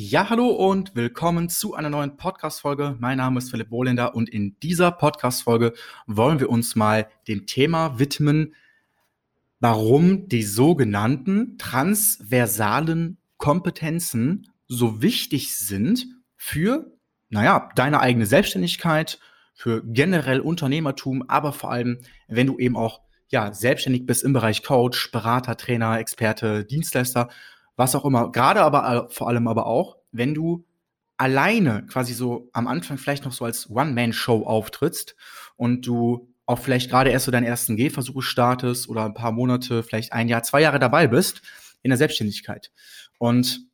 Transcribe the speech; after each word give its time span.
Ja, 0.00 0.30
hallo 0.30 0.50
und 0.50 0.94
willkommen 0.94 1.48
zu 1.48 1.74
einer 1.74 1.90
neuen 1.90 2.16
Podcast-Folge. 2.16 2.94
Mein 3.00 3.18
Name 3.18 3.38
ist 3.38 3.50
Philipp 3.50 3.72
Wohlender 3.72 4.14
und 4.14 4.28
in 4.28 4.56
dieser 4.60 4.92
Podcast-Folge 4.92 5.72
wollen 6.06 6.38
wir 6.38 6.50
uns 6.50 6.76
mal 6.76 7.08
dem 7.26 7.46
Thema 7.46 7.98
widmen, 7.98 8.54
warum 9.58 10.28
die 10.28 10.44
sogenannten 10.44 11.58
transversalen 11.58 13.18
Kompetenzen 13.38 14.48
so 14.68 15.02
wichtig 15.02 15.56
sind 15.56 16.06
für, 16.36 16.92
naja, 17.28 17.68
deine 17.74 17.98
eigene 17.98 18.26
Selbstständigkeit, 18.26 19.18
für 19.52 19.82
generell 19.84 20.38
Unternehmertum, 20.38 21.28
aber 21.28 21.52
vor 21.52 21.72
allem, 21.72 21.98
wenn 22.28 22.46
du 22.46 22.56
eben 22.60 22.76
auch 22.76 23.00
ja, 23.30 23.52
selbstständig 23.52 24.06
bist 24.06 24.22
im 24.22 24.32
Bereich 24.32 24.62
Coach, 24.62 25.10
Berater, 25.10 25.56
Trainer, 25.56 25.98
Experte, 25.98 26.64
Dienstleister, 26.64 27.30
was 27.78 27.94
auch 27.94 28.04
immer. 28.04 28.30
Gerade 28.32 28.60
aber 28.60 29.08
vor 29.10 29.28
allem 29.28 29.48
aber 29.48 29.66
auch, 29.66 29.96
wenn 30.10 30.34
du 30.34 30.66
alleine 31.16 31.86
quasi 31.86 32.12
so 32.12 32.50
am 32.52 32.66
Anfang 32.66 32.98
vielleicht 32.98 33.24
noch 33.24 33.32
so 33.32 33.44
als 33.44 33.70
One-Man-Show 33.70 34.44
auftrittst 34.44 35.16
und 35.56 35.86
du 35.86 36.28
auch 36.44 36.58
vielleicht 36.58 36.90
gerade 36.90 37.10
erst 37.10 37.26
so 37.26 37.30
deinen 37.30 37.44
ersten 37.44 37.76
Gehversuch 37.76 38.22
startest 38.22 38.88
oder 38.88 39.04
ein 39.04 39.14
paar 39.14 39.32
Monate, 39.32 39.82
vielleicht 39.82 40.12
ein 40.12 40.28
Jahr, 40.28 40.42
zwei 40.42 40.60
Jahre 40.60 40.78
dabei 40.78 41.06
bist 41.06 41.42
in 41.82 41.90
der 41.90 41.98
Selbstständigkeit. 41.98 42.72
Und 43.18 43.66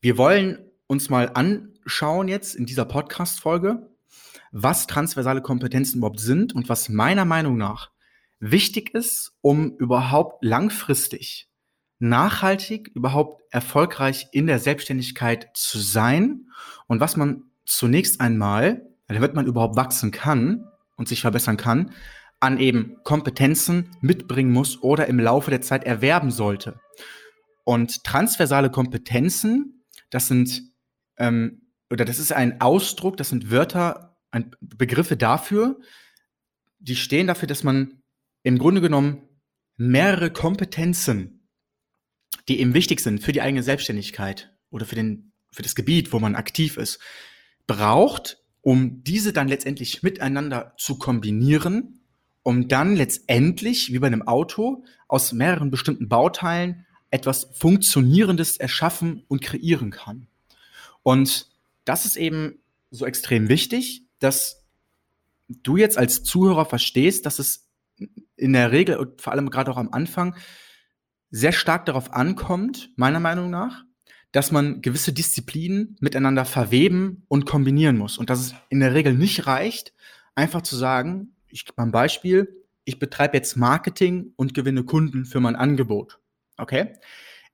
wir 0.00 0.18
wollen 0.18 0.58
uns 0.86 1.08
mal 1.08 1.30
anschauen 1.34 2.28
jetzt 2.28 2.54
in 2.54 2.66
dieser 2.66 2.84
Podcast-Folge, 2.84 3.88
was 4.52 4.86
transversale 4.86 5.40
Kompetenzen 5.40 5.98
überhaupt 5.98 6.20
sind 6.20 6.54
und 6.54 6.68
was 6.68 6.88
meiner 6.88 7.24
Meinung 7.24 7.56
nach 7.56 7.90
wichtig 8.40 8.94
ist, 8.94 9.32
um 9.40 9.76
überhaupt 9.76 10.44
langfristig, 10.44 11.49
nachhaltig, 12.00 12.90
überhaupt 12.94 13.42
erfolgreich 13.50 14.28
in 14.32 14.46
der 14.46 14.58
Selbstständigkeit 14.58 15.50
zu 15.54 15.78
sein 15.78 16.46
und 16.86 17.00
was 17.00 17.16
man 17.16 17.44
zunächst 17.64 18.20
einmal, 18.20 18.86
damit 19.06 19.34
man 19.34 19.46
überhaupt 19.46 19.76
wachsen 19.76 20.10
kann 20.10 20.66
und 20.96 21.08
sich 21.08 21.20
verbessern 21.20 21.56
kann, 21.56 21.92
an 22.40 22.58
eben 22.58 22.96
Kompetenzen 23.04 23.90
mitbringen 24.00 24.50
muss 24.50 24.82
oder 24.82 25.06
im 25.06 25.20
Laufe 25.20 25.50
der 25.50 25.60
Zeit 25.60 25.84
erwerben 25.84 26.30
sollte. 26.30 26.80
Und 27.64 28.02
transversale 28.02 28.70
Kompetenzen, 28.70 29.84
das 30.08 30.28
sind, 30.28 30.62
ähm, 31.18 31.62
oder 31.90 32.04
das 32.04 32.18
ist 32.18 32.32
ein 32.32 32.60
Ausdruck, 32.60 33.18
das 33.18 33.28
sind 33.28 33.50
Wörter, 33.50 34.16
ein, 34.30 34.56
Begriffe 34.60 35.16
dafür, 35.16 35.78
die 36.78 36.96
stehen 36.96 37.26
dafür, 37.26 37.46
dass 37.46 37.62
man 37.62 38.02
im 38.42 38.58
Grunde 38.58 38.80
genommen 38.80 39.28
mehrere 39.76 40.30
Kompetenzen, 40.30 41.39
die 42.50 42.58
eben 42.58 42.74
wichtig 42.74 42.98
sind 42.98 43.22
für 43.22 43.30
die 43.30 43.42
eigene 43.42 43.62
Selbstständigkeit 43.62 44.52
oder 44.70 44.84
für, 44.84 44.96
den, 44.96 45.30
für 45.52 45.62
das 45.62 45.76
Gebiet, 45.76 46.12
wo 46.12 46.18
man 46.18 46.34
aktiv 46.34 46.76
ist, 46.76 46.98
braucht, 47.68 48.42
um 48.60 49.04
diese 49.04 49.32
dann 49.32 49.46
letztendlich 49.46 50.02
miteinander 50.02 50.74
zu 50.76 50.98
kombinieren, 50.98 52.00
um 52.42 52.66
dann 52.66 52.96
letztendlich, 52.96 53.92
wie 53.92 54.00
bei 54.00 54.08
einem 54.08 54.26
Auto, 54.26 54.84
aus 55.06 55.32
mehreren 55.32 55.70
bestimmten 55.70 56.08
Bauteilen 56.08 56.86
etwas 57.12 57.50
Funktionierendes 57.52 58.56
erschaffen 58.56 59.22
und 59.28 59.42
kreieren 59.42 59.92
kann. 59.92 60.26
Und 61.04 61.46
das 61.84 62.04
ist 62.04 62.16
eben 62.16 62.58
so 62.90 63.06
extrem 63.06 63.48
wichtig, 63.48 64.06
dass 64.18 64.64
du 65.48 65.76
jetzt 65.76 65.96
als 65.96 66.24
Zuhörer 66.24 66.64
verstehst, 66.64 67.26
dass 67.26 67.38
es 67.38 67.68
in 68.34 68.54
der 68.54 68.72
Regel 68.72 68.96
und 68.96 69.22
vor 69.22 69.32
allem 69.32 69.50
gerade 69.50 69.70
auch 69.70 69.76
am 69.76 69.92
Anfang 69.92 70.34
sehr 71.30 71.52
stark 71.52 71.86
darauf 71.86 72.12
ankommt, 72.12 72.90
meiner 72.96 73.20
Meinung 73.20 73.50
nach, 73.50 73.84
dass 74.32 74.52
man 74.52 74.80
gewisse 74.80 75.12
Disziplinen 75.12 75.96
miteinander 76.00 76.44
verweben 76.44 77.24
und 77.28 77.46
kombinieren 77.46 77.98
muss. 77.98 78.18
Und 78.18 78.30
dass 78.30 78.40
es 78.40 78.54
in 78.68 78.80
der 78.80 78.94
Regel 78.94 79.14
nicht 79.14 79.46
reicht, 79.46 79.92
einfach 80.34 80.62
zu 80.62 80.76
sagen, 80.76 81.34
ich 81.48 81.64
gebe 81.64 81.74
mal 81.76 81.86
ein 81.86 81.92
Beispiel, 81.92 82.64
ich 82.84 82.98
betreibe 82.98 83.36
jetzt 83.36 83.56
Marketing 83.56 84.32
und 84.36 84.54
gewinne 84.54 84.84
Kunden 84.84 85.24
für 85.24 85.40
mein 85.40 85.56
Angebot. 85.56 86.20
Okay? 86.56 86.94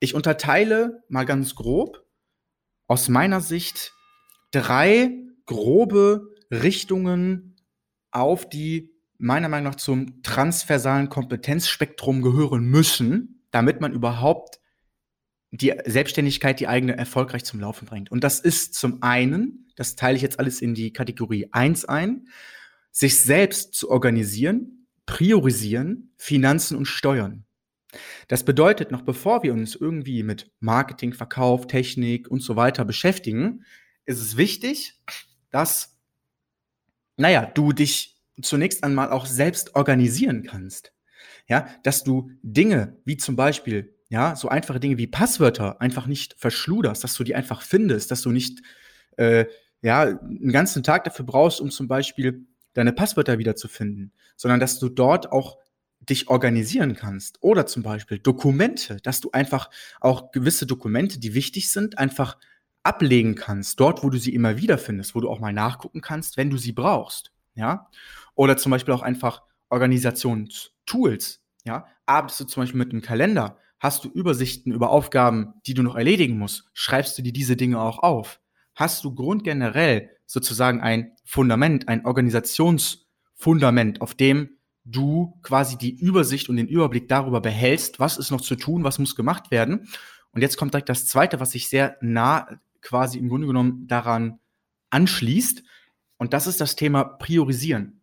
Ich 0.00 0.14
unterteile 0.14 1.02
mal 1.08 1.24
ganz 1.24 1.54
grob 1.54 2.04
aus 2.86 3.08
meiner 3.08 3.40
Sicht 3.40 3.94
drei 4.50 5.12
grobe 5.46 6.34
Richtungen 6.50 7.56
auf 8.10 8.48
die 8.48 8.92
meiner 9.18 9.48
Meinung 9.48 9.72
nach 9.72 9.76
zum 9.76 10.22
transversalen 10.22 11.08
Kompetenzspektrum 11.08 12.20
gehören 12.20 12.64
müssen, 12.66 13.35
damit 13.56 13.80
man 13.80 13.94
überhaupt 13.94 14.60
die 15.50 15.72
Selbstständigkeit, 15.86 16.60
die 16.60 16.68
eigene, 16.68 16.94
erfolgreich 16.94 17.42
zum 17.42 17.58
Laufen 17.58 17.86
bringt. 17.86 18.12
Und 18.12 18.22
das 18.22 18.38
ist 18.38 18.74
zum 18.74 19.02
einen, 19.02 19.72
das 19.76 19.96
teile 19.96 20.14
ich 20.14 20.20
jetzt 20.20 20.38
alles 20.38 20.60
in 20.60 20.74
die 20.74 20.92
Kategorie 20.92 21.48
1 21.52 21.86
ein, 21.86 22.28
sich 22.90 23.18
selbst 23.18 23.72
zu 23.72 23.90
organisieren, 23.90 24.86
priorisieren, 25.06 26.12
Finanzen 26.18 26.76
und 26.76 26.84
Steuern. 26.84 27.46
Das 28.28 28.44
bedeutet, 28.44 28.90
noch 28.90 29.00
bevor 29.00 29.42
wir 29.42 29.54
uns 29.54 29.74
irgendwie 29.74 30.22
mit 30.22 30.52
Marketing, 30.60 31.14
Verkauf, 31.14 31.66
Technik 31.66 32.28
und 32.30 32.40
so 32.40 32.56
weiter 32.56 32.84
beschäftigen, 32.84 33.64
ist 34.04 34.20
es 34.20 34.36
wichtig, 34.36 35.00
dass, 35.50 35.96
naja, 37.16 37.46
du 37.46 37.72
dich 37.72 38.20
zunächst 38.42 38.84
einmal 38.84 39.12
auch 39.12 39.24
selbst 39.24 39.76
organisieren 39.76 40.42
kannst. 40.42 40.92
Ja, 41.48 41.68
dass 41.82 42.04
du 42.04 42.30
Dinge 42.42 42.96
wie 43.04 43.16
zum 43.16 43.36
Beispiel, 43.36 43.94
ja, 44.08 44.36
so 44.36 44.48
einfache 44.48 44.80
Dinge 44.80 44.98
wie 44.98 45.06
Passwörter 45.06 45.80
einfach 45.80 46.06
nicht 46.06 46.34
verschluderst, 46.38 47.04
dass 47.04 47.14
du 47.14 47.24
die 47.24 47.34
einfach 47.34 47.62
findest, 47.62 48.10
dass 48.10 48.22
du 48.22 48.30
nicht, 48.30 48.62
äh, 49.16 49.46
ja, 49.82 50.02
einen 50.02 50.52
ganzen 50.52 50.82
Tag 50.82 51.04
dafür 51.04 51.24
brauchst, 51.24 51.60
um 51.60 51.70
zum 51.70 51.86
Beispiel 51.88 52.46
deine 52.72 52.92
Passwörter 52.92 53.38
wiederzufinden, 53.38 54.12
sondern 54.36 54.60
dass 54.60 54.78
du 54.78 54.88
dort 54.88 55.32
auch 55.32 55.58
dich 56.00 56.28
organisieren 56.28 56.94
kannst. 56.94 57.42
Oder 57.42 57.66
zum 57.66 57.82
Beispiel 57.82 58.18
Dokumente, 58.18 58.98
dass 59.02 59.20
du 59.20 59.30
einfach 59.32 59.70
auch 60.00 60.30
gewisse 60.32 60.66
Dokumente, 60.66 61.18
die 61.18 61.34
wichtig 61.34 61.70
sind, 61.70 61.98
einfach 61.98 62.36
ablegen 62.82 63.34
kannst, 63.34 63.80
dort, 63.80 64.04
wo 64.04 64.10
du 64.10 64.18
sie 64.18 64.34
immer 64.34 64.58
wieder 64.58 64.78
findest, 64.78 65.14
wo 65.14 65.20
du 65.20 65.28
auch 65.28 65.40
mal 65.40 65.52
nachgucken 65.52 66.00
kannst, 66.00 66.36
wenn 66.36 66.50
du 66.50 66.56
sie 66.56 66.72
brauchst. 66.72 67.32
Ja. 67.54 67.88
Oder 68.34 68.56
zum 68.56 68.70
Beispiel 68.70 68.94
auch 68.94 69.02
einfach 69.02 69.42
Organisationstools. 69.70 71.42
Ja, 71.64 71.86
arbeitest 72.06 72.40
du 72.40 72.44
zum 72.44 72.62
Beispiel 72.62 72.78
mit 72.78 72.92
einem 72.92 73.02
Kalender, 73.02 73.58
hast 73.80 74.04
du 74.04 74.08
Übersichten 74.08 74.72
über 74.72 74.90
Aufgaben, 74.90 75.54
die 75.66 75.74
du 75.74 75.82
noch 75.82 75.96
erledigen 75.96 76.38
musst, 76.38 76.70
schreibst 76.72 77.18
du 77.18 77.22
dir 77.22 77.32
diese 77.32 77.56
Dinge 77.56 77.80
auch 77.80 77.98
auf. 77.98 78.40
Hast 78.74 79.04
du 79.04 79.14
grundgenerell 79.14 80.10
sozusagen 80.26 80.80
ein 80.80 81.12
Fundament, 81.24 81.88
ein 81.88 82.04
Organisationsfundament, 82.04 84.00
auf 84.00 84.14
dem 84.14 84.50
du 84.84 85.38
quasi 85.42 85.76
die 85.76 85.96
Übersicht 85.96 86.48
und 86.48 86.56
den 86.56 86.68
Überblick 86.68 87.08
darüber 87.08 87.40
behältst, 87.40 87.98
was 87.98 88.18
ist 88.18 88.30
noch 88.30 88.40
zu 88.40 88.54
tun, 88.56 88.84
was 88.84 88.98
muss 88.98 89.16
gemacht 89.16 89.50
werden. 89.50 89.88
Und 90.32 90.42
jetzt 90.42 90.56
kommt 90.56 90.74
direkt 90.74 90.88
das 90.88 91.06
Zweite, 91.06 91.40
was 91.40 91.52
sich 91.52 91.68
sehr 91.68 91.96
nah 92.00 92.60
quasi 92.82 93.18
im 93.18 93.28
Grunde 93.28 93.46
genommen 93.46 93.86
daran 93.88 94.38
anschließt. 94.90 95.62
Und 96.18 96.32
das 96.32 96.46
ist 96.46 96.60
das 96.60 96.76
Thema 96.76 97.04
Priorisieren. 97.04 98.02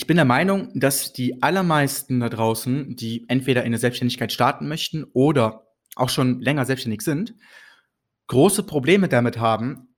Ich 0.00 0.06
bin 0.06 0.16
der 0.16 0.24
Meinung, 0.24 0.70
dass 0.74 1.12
die 1.12 1.42
allermeisten 1.42 2.20
da 2.20 2.30
draußen, 2.30 2.96
die 2.96 3.26
entweder 3.28 3.60
in 3.60 3.66
eine 3.66 3.76
Selbstständigkeit 3.76 4.32
starten 4.32 4.66
möchten 4.66 5.04
oder 5.12 5.66
auch 5.94 6.08
schon 6.08 6.40
länger 6.40 6.64
selbstständig 6.64 7.02
sind, 7.02 7.34
große 8.28 8.62
Probleme 8.62 9.08
damit 9.08 9.36
haben, 9.36 9.94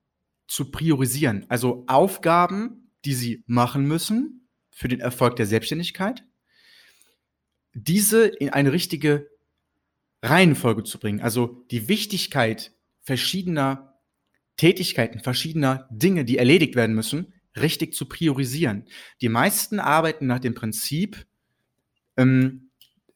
zu 0.48 0.72
priorisieren. 0.72 1.46
Also 1.48 1.84
Aufgaben, 1.86 2.90
die 3.04 3.14
sie 3.14 3.44
machen 3.46 3.86
müssen 3.86 4.48
für 4.70 4.88
den 4.88 4.98
Erfolg 4.98 5.36
der 5.36 5.46
Selbstständigkeit, 5.46 6.24
diese 7.72 8.26
in 8.26 8.50
eine 8.50 8.72
richtige 8.72 9.28
Reihenfolge 10.20 10.82
zu 10.82 10.98
bringen. 10.98 11.20
Also 11.20 11.64
die 11.70 11.86
Wichtigkeit 11.86 12.72
verschiedener 13.02 14.00
Tätigkeiten, 14.56 15.20
verschiedener 15.20 15.86
Dinge, 15.92 16.24
die 16.24 16.38
erledigt 16.38 16.74
werden 16.74 16.96
müssen, 16.96 17.34
richtig 17.56 17.94
zu 17.94 18.06
priorisieren. 18.06 18.86
Die 19.20 19.28
meisten 19.28 19.80
arbeiten 19.80 20.26
nach 20.26 20.40
dem 20.40 20.54
Prinzip 20.54 21.26
ähm, 22.16 22.70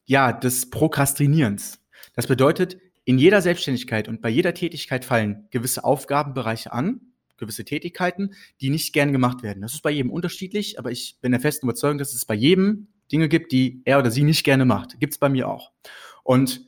ja, 0.05 0.33
des 0.33 0.71
Prokrastinierens. 0.71 1.81
Das 2.15 2.27
bedeutet, 2.27 2.79
in 3.05 3.19
jeder 3.19 3.41
Selbstständigkeit 3.41 4.09
und 4.09 4.21
bei 4.21 4.29
jeder 4.29 4.55
Tätigkeit 4.55 5.05
fallen 5.05 5.47
gewisse 5.51 5.85
Aufgabenbereiche 5.85 6.73
an, 6.73 7.01
gewisse 7.37 7.65
Tätigkeiten, 7.65 8.35
die 8.61 8.71
nicht 8.71 8.93
gern 8.93 9.13
gemacht 9.13 9.43
werden. 9.43 9.61
Das 9.61 9.75
ist 9.75 9.83
bei 9.83 9.91
jedem 9.91 10.11
unterschiedlich, 10.11 10.79
aber 10.79 10.91
ich 10.91 11.19
bin 11.21 11.33
der 11.33 11.41
festen 11.41 11.67
Überzeugung, 11.67 11.99
dass 11.99 12.15
es 12.15 12.25
bei 12.25 12.35
jedem 12.35 12.89
Dinge 13.13 13.29
gibt, 13.29 13.53
die 13.53 13.83
er 13.85 13.99
oder 13.99 14.11
sie 14.11 14.25
nicht 14.25 14.45
gerne 14.45 14.65
macht. 14.65 14.99
Gibt 14.99 15.13
es 15.13 15.19
bei 15.19 15.29
mir 15.29 15.49
auch. 15.49 15.73
Und 16.25 16.67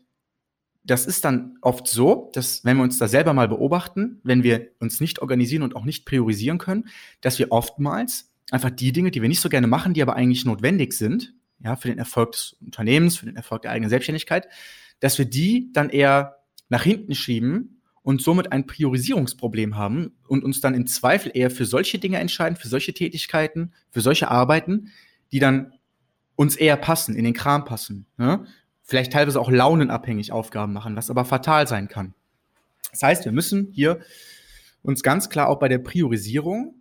das 0.90 1.06
ist 1.06 1.24
dann 1.24 1.58
oft 1.60 1.86
so, 1.86 2.30
dass 2.32 2.64
wenn 2.64 2.78
wir 2.78 2.82
uns 2.82 2.98
da 2.98 3.08
selber 3.08 3.32
mal 3.34 3.48
beobachten, 3.48 4.20
wenn 4.22 4.42
wir 4.42 4.70
uns 4.80 5.00
nicht 5.00 5.20
organisieren 5.20 5.62
und 5.62 5.76
auch 5.76 5.84
nicht 5.84 6.06
priorisieren 6.06 6.58
können, 6.58 6.88
dass 7.20 7.38
wir 7.38 7.52
oftmals 7.52 8.32
einfach 8.50 8.70
die 8.70 8.92
Dinge, 8.92 9.10
die 9.10 9.20
wir 9.20 9.28
nicht 9.28 9.40
so 9.40 9.48
gerne 9.48 9.66
machen, 9.66 9.92
die 9.92 10.02
aber 10.02 10.16
eigentlich 10.16 10.44
notwendig 10.44 10.94
sind, 10.94 11.34
ja, 11.60 11.76
für 11.76 11.88
den 11.88 11.98
Erfolg 11.98 12.32
des 12.32 12.56
Unternehmens, 12.64 13.18
für 13.18 13.26
den 13.26 13.36
Erfolg 13.36 13.62
der 13.62 13.72
eigenen 13.72 13.90
Selbstständigkeit, 13.90 14.48
dass 15.00 15.18
wir 15.18 15.26
die 15.26 15.70
dann 15.72 15.90
eher 15.90 16.36
nach 16.68 16.82
hinten 16.82 17.14
schieben 17.14 17.82
und 18.02 18.22
somit 18.22 18.52
ein 18.52 18.66
Priorisierungsproblem 18.66 19.76
haben 19.76 20.12
und 20.26 20.42
uns 20.42 20.60
dann 20.60 20.74
im 20.74 20.86
Zweifel 20.86 21.32
eher 21.34 21.50
für 21.50 21.66
solche 21.66 21.98
Dinge 21.98 22.18
entscheiden, 22.18 22.56
für 22.56 22.68
solche 22.68 22.94
Tätigkeiten, 22.94 23.72
für 23.90 24.00
solche 24.00 24.30
Arbeiten, 24.30 24.90
die 25.32 25.40
dann 25.40 25.74
uns 26.36 26.56
eher 26.56 26.76
passen, 26.76 27.16
in 27.16 27.24
den 27.24 27.34
Kram 27.34 27.64
passen. 27.64 28.06
Ne? 28.16 28.46
Vielleicht 28.88 29.12
teilweise 29.12 29.38
auch 29.38 29.50
launenabhängig 29.50 30.32
Aufgaben 30.32 30.72
machen, 30.72 30.96
was 30.96 31.10
aber 31.10 31.26
fatal 31.26 31.68
sein 31.68 31.88
kann. 31.88 32.14
Das 32.90 33.02
heißt, 33.02 33.24
wir 33.26 33.32
müssen 33.32 33.68
hier 33.70 34.00
uns 34.82 35.02
ganz 35.02 35.28
klar 35.28 35.50
auch 35.50 35.58
bei 35.58 35.68
der 35.68 35.76
Priorisierung 35.76 36.74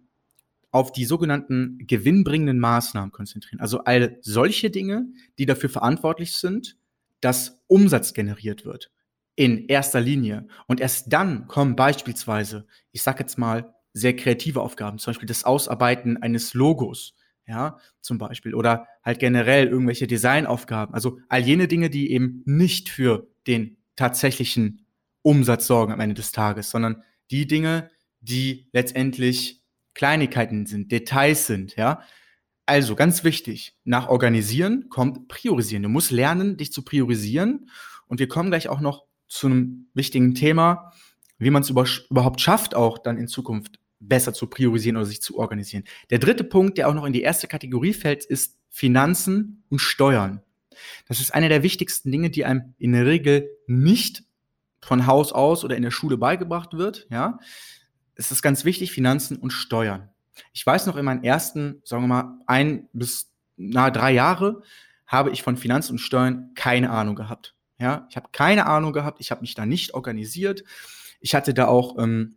auf 0.72 0.94
die 0.94 1.04
sogenannten 1.04 1.86
gewinnbringenden 1.86 2.60
Maßnahmen 2.60 3.12
konzentrieren. 3.12 3.60
Also 3.60 3.84
all 3.84 4.20
solche 4.22 4.70
Dinge, 4.70 5.08
die 5.38 5.46
dafür 5.46 5.70
verantwortlich 5.70 6.38
sind, 6.38 6.78
dass 7.20 7.60
Umsatz 7.68 8.14
generiert 8.14 8.64
wird. 8.64 8.90
In 9.36 9.68
erster 9.68 10.00
Linie. 10.00 10.48
Und 10.66 10.80
erst 10.80 11.12
dann 11.12 11.48
kommen 11.48 11.76
beispielsweise, 11.76 12.68
ich 12.94 13.04
sage 13.04 13.20
jetzt 13.20 13.38
mal, 13.38 13.76
sehr 13.92 14.16
kreative 14.16 14.62
Aufgaben, 14.62 14.98
zum 14.98 15.12
Beispiel 15.12 15.28
das 15.28 15.44
Ausarbeiten 15.44 16.16
eines 16.24 16.54
Logos, 16.54 17.16
ja, 17.48 17.78
zum 18.02 18.18
Beispiel, 18.18 18.54
oder 18.54 18.88
halt 19.04 19.20
generell 19.20 19.68
irgendwelche 19.68 20.08
Designaufgaben. 20.08 20.94
Also 20.94 21.20
all 21.30 21.42
jene 21.42 21.68
Dinge, 21.68 21.90
die 21.90 22.12
eben 22.12 22.44
nicht 22.46 22.90
für 22.90 23.28
den 23.48 23.78
tatsächlichen 23.96 24.86
Umsatz 25.22 25.68
sorgen 25.68 25.94
am 25.94 26.00
Ende 26.00 26.16
des 26.16 26.32
Tages, 26.32 26.70
sondern 26.70 27.04
die 27.32 27.48
Dinge, 27.48 27.90
die 28.22 28.68
letztendlich 28.74 29.62
Kleinigkeiten 29.94 30.66
sind, 30.66 30.92
Details 30.92 31.48
sind, 31.48 31.76
ja. 31.76 32.02
Also 32.66 32.96
ganz 32.96 33.24
wichtig, 33.24 33.78
nach 33.86 34.10
Organisieren 34.10 34.90
kommt 34.90 35.30
Priorisieren. 35.30 35.84
Du 35.84 35.90
musst 35.90 36.12
lernen, 36.12 36.58
dich 36.58 36.74
zu 36.74 36.84
priorisieren. 36.84 37.70
Und 38.08 38.20
wir 38.20 38.28
kommen 38.28 38.50
gleich 38.50 38.68
auch 38.68 38.82
noch 38.82 39.06
zu 39.28 39.48
einem 39.48 39.88
wichtigen 39.94 40.36
Thema, 40.36 40.92
wie 41.38 41.50
man 41.50 41.62
es 41.62 41.70
über, 41.70 41.86
überhaupt 42.10 42.42
schafft, 42.42 42.76
auch 42.76 42.98
dann 42.98 43.18
in 43.18 43.30
Zukunft 43.30 43.80
besser 44.00 44.34
zu 44.34 44.48
priorisieren 44.48 44.98
oder 44.98 45.06
sich 45.06 45.22
zu 45.22 45.38
organisieren. 45.38 45.84
Der 46.10 46.20
dritte 46.20 46.44
Punkt, 46.44 46.78
der 46.78 46.90
auch 46.90 46.94
noch 46.94 47.06
in 47.06 47.14
die 47.14 47.22
erste 47.22 47.48
Kategorie 47.48 47.94
fällt, 47.94 48.26
ist 48.26 48.58
Finanzen 48.70 49.64
und 49.70 49.80
Steuern. 49.80 50.42
Das 51.08 51.20
ist 51.20 51.34
eine 51.34 51.50
der 51.50 51.64
wichtigsten 51.64 52.12
Dinge, 52.12 52.30
die 52.30 52.46
einem 52.46 52.76
in 52.78 52.92
der 52.92 53.06
Regel 53.06 53.50
nicht 53.66 54.24
von 54.82 55.08
Haus 55.08 55.34
aus 55.34 55.64
oder 55.66 55.76
in 55.76 55.84
der 55.84 55.92
Schule 55.92 56.18
beigebracht 56.18 56.74
wird. 56.74 57.08
Ja, 57.10 57.40
es 58.16 58.32
ist 58.32 58.42
ganz 58.42 58.66
wichtig, 58.66 58.92
Finanzen 58.92 59.38
und 59.38 59.52
Steuern. 59.52 60.10
Ich 60.54 60.66
weiß 60.66 60.86
noch 60.86 60.98
in 60.98 61.06
meinen 61.06 61.24
ersten, 61.24 61.82
sagen 61.84 62.04
wir 62.04 62.08
mal, 62.08 62.40
ein 62.46 62.88
bis 62.94 63.32
nahe 63.56 63.92
drei 63.92 64.12
Jahre 64.12 64.62
habe 65.08 65.32
ich 65.32 65.42
von 65.42 65.58
Finanzen 65.58 65.94
und 65.94 66.00
Steuern 66.00 66.52
keine 66.54 66.92
Ahnung 66.92 67.16
gehabt. 67.16 67.56
Ja, 67.80 68.08
ich 68.10 68.16
habe 68.16 68.30
keine 68.32 68.66
Ahnung 68.66 68.94
gehabt, 68.94 69.20
ich 69.20 69.32
habe 69.32 69.42
mich 69.42 69.56
da 69.56 69.66
nicht 69.66 69.94
organisiert. 69.94 70.64
Ich 71.20 71.34
hatte 71.34 71.54
da 71.54 71.68
auch 71.68 71.98
ähm, 71.98 72.36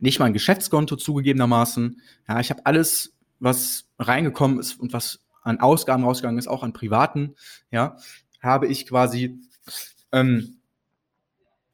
nicht 0.00 0.18
mal 0.18 0.26
ein 0.26 0.32
Geschäftskonto 0.32 0.96
zugegebenermaßen. 0.96 2.00
Ja, 2.28 2.40
ich 2.40 2.50
habe 2.50 2.64
alles, 2.66 3.16
was 3.38 3.88
reingekommen 3.98 4.58
ist 4.58 4.78
und 4.78 4.92
was 4.92 5.20
an 5.42 5.60
Ausgaben 5.60 6.04
rausgegangen 6.04 6.38
ist, 6.38 6.48
auch 6.48 6.62
an 6.62 6.72
privaten, 6.72 7.34
ja, 7.70 7.96
habe 8.40 8.66
ich 8.66 8.86
quasi, 8.86 9.40
ähm, 10.12 10.60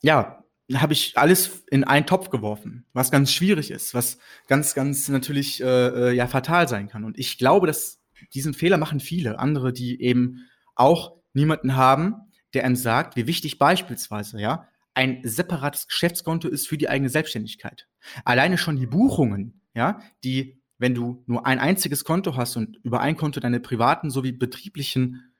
ja, 0.02 0.44
habe 0.74 0.92
ich 0.92 1.18
alles 1.18 1.64
in 1.70 1.84
einen 1.84 2.06
Topf 2.06 2.30
geworfen, 2.30 2.86
was 2.92 3.10
ganz 3.10 3.32
schwierig 3.32 3.70
ist, 3.70 3.94
was 3.94 4.18
ganz, 4.46 4.74
ganz 4.74 5.08
natürlich 5.08 5.62
äh, 5.62 6.10
äh, 6.10 6.12
ja 6.12 6.26
fatal 6.26 6.68
sein 6.68 6.88
kann. 6.88 7.04
Und 7.04 7.18
ich 7.18 7.36
glaube, 7.36 7.66
dass 7.66 8.00
diesen 8.32 8.54
Fehler 8.54 8.78
machen 8.78 9.00
viele 9.00 9.38
andere, 9.38 9.72
die 9.72 10.00
eben 10.00 10.46
auch 10.74 11.16
niemanden 11.34 11.76
haben, 11.76 12.14
der 12.54 12.64
einem 12.64 12.76
sagt, 12.76 13.16
wie 13.16 13.26
wichtig 13.26 13.58
beispielsweise 13.58 14.40
ja 14.40 14.68
ein 14.94 15.20
separates 15.24 15.88
Geschäftskonto 15.88 16.48
ist 16.48 16.68
für 16.68 16.78
die 16.78 16.88
eigene 16.88 17.08
Selbstständigkeit. 17.08 17.88
Alleine 18.24 18.58
schon 18.58 18.76
die 18.76 18.86
Buchungen, 18.86 19.60
ja, 19.74 20.00
die, 20.22 20.60
wenn 20.78 20.94
du 20.94 21.22
nur 21.26 21.46
ein 21.46 21.58
einziges 21.58 22.04
Konto 22.04 22.36
hast 22.36 22.56
und 22.56 22.78
über 22.82 23.00
ein 23.00 23.16
Konto 23.16 23.40
deine 23.40 23.60
privaten 23.60 24.10
sowie 24.10 24.32
betrieblichen 24.32 25.34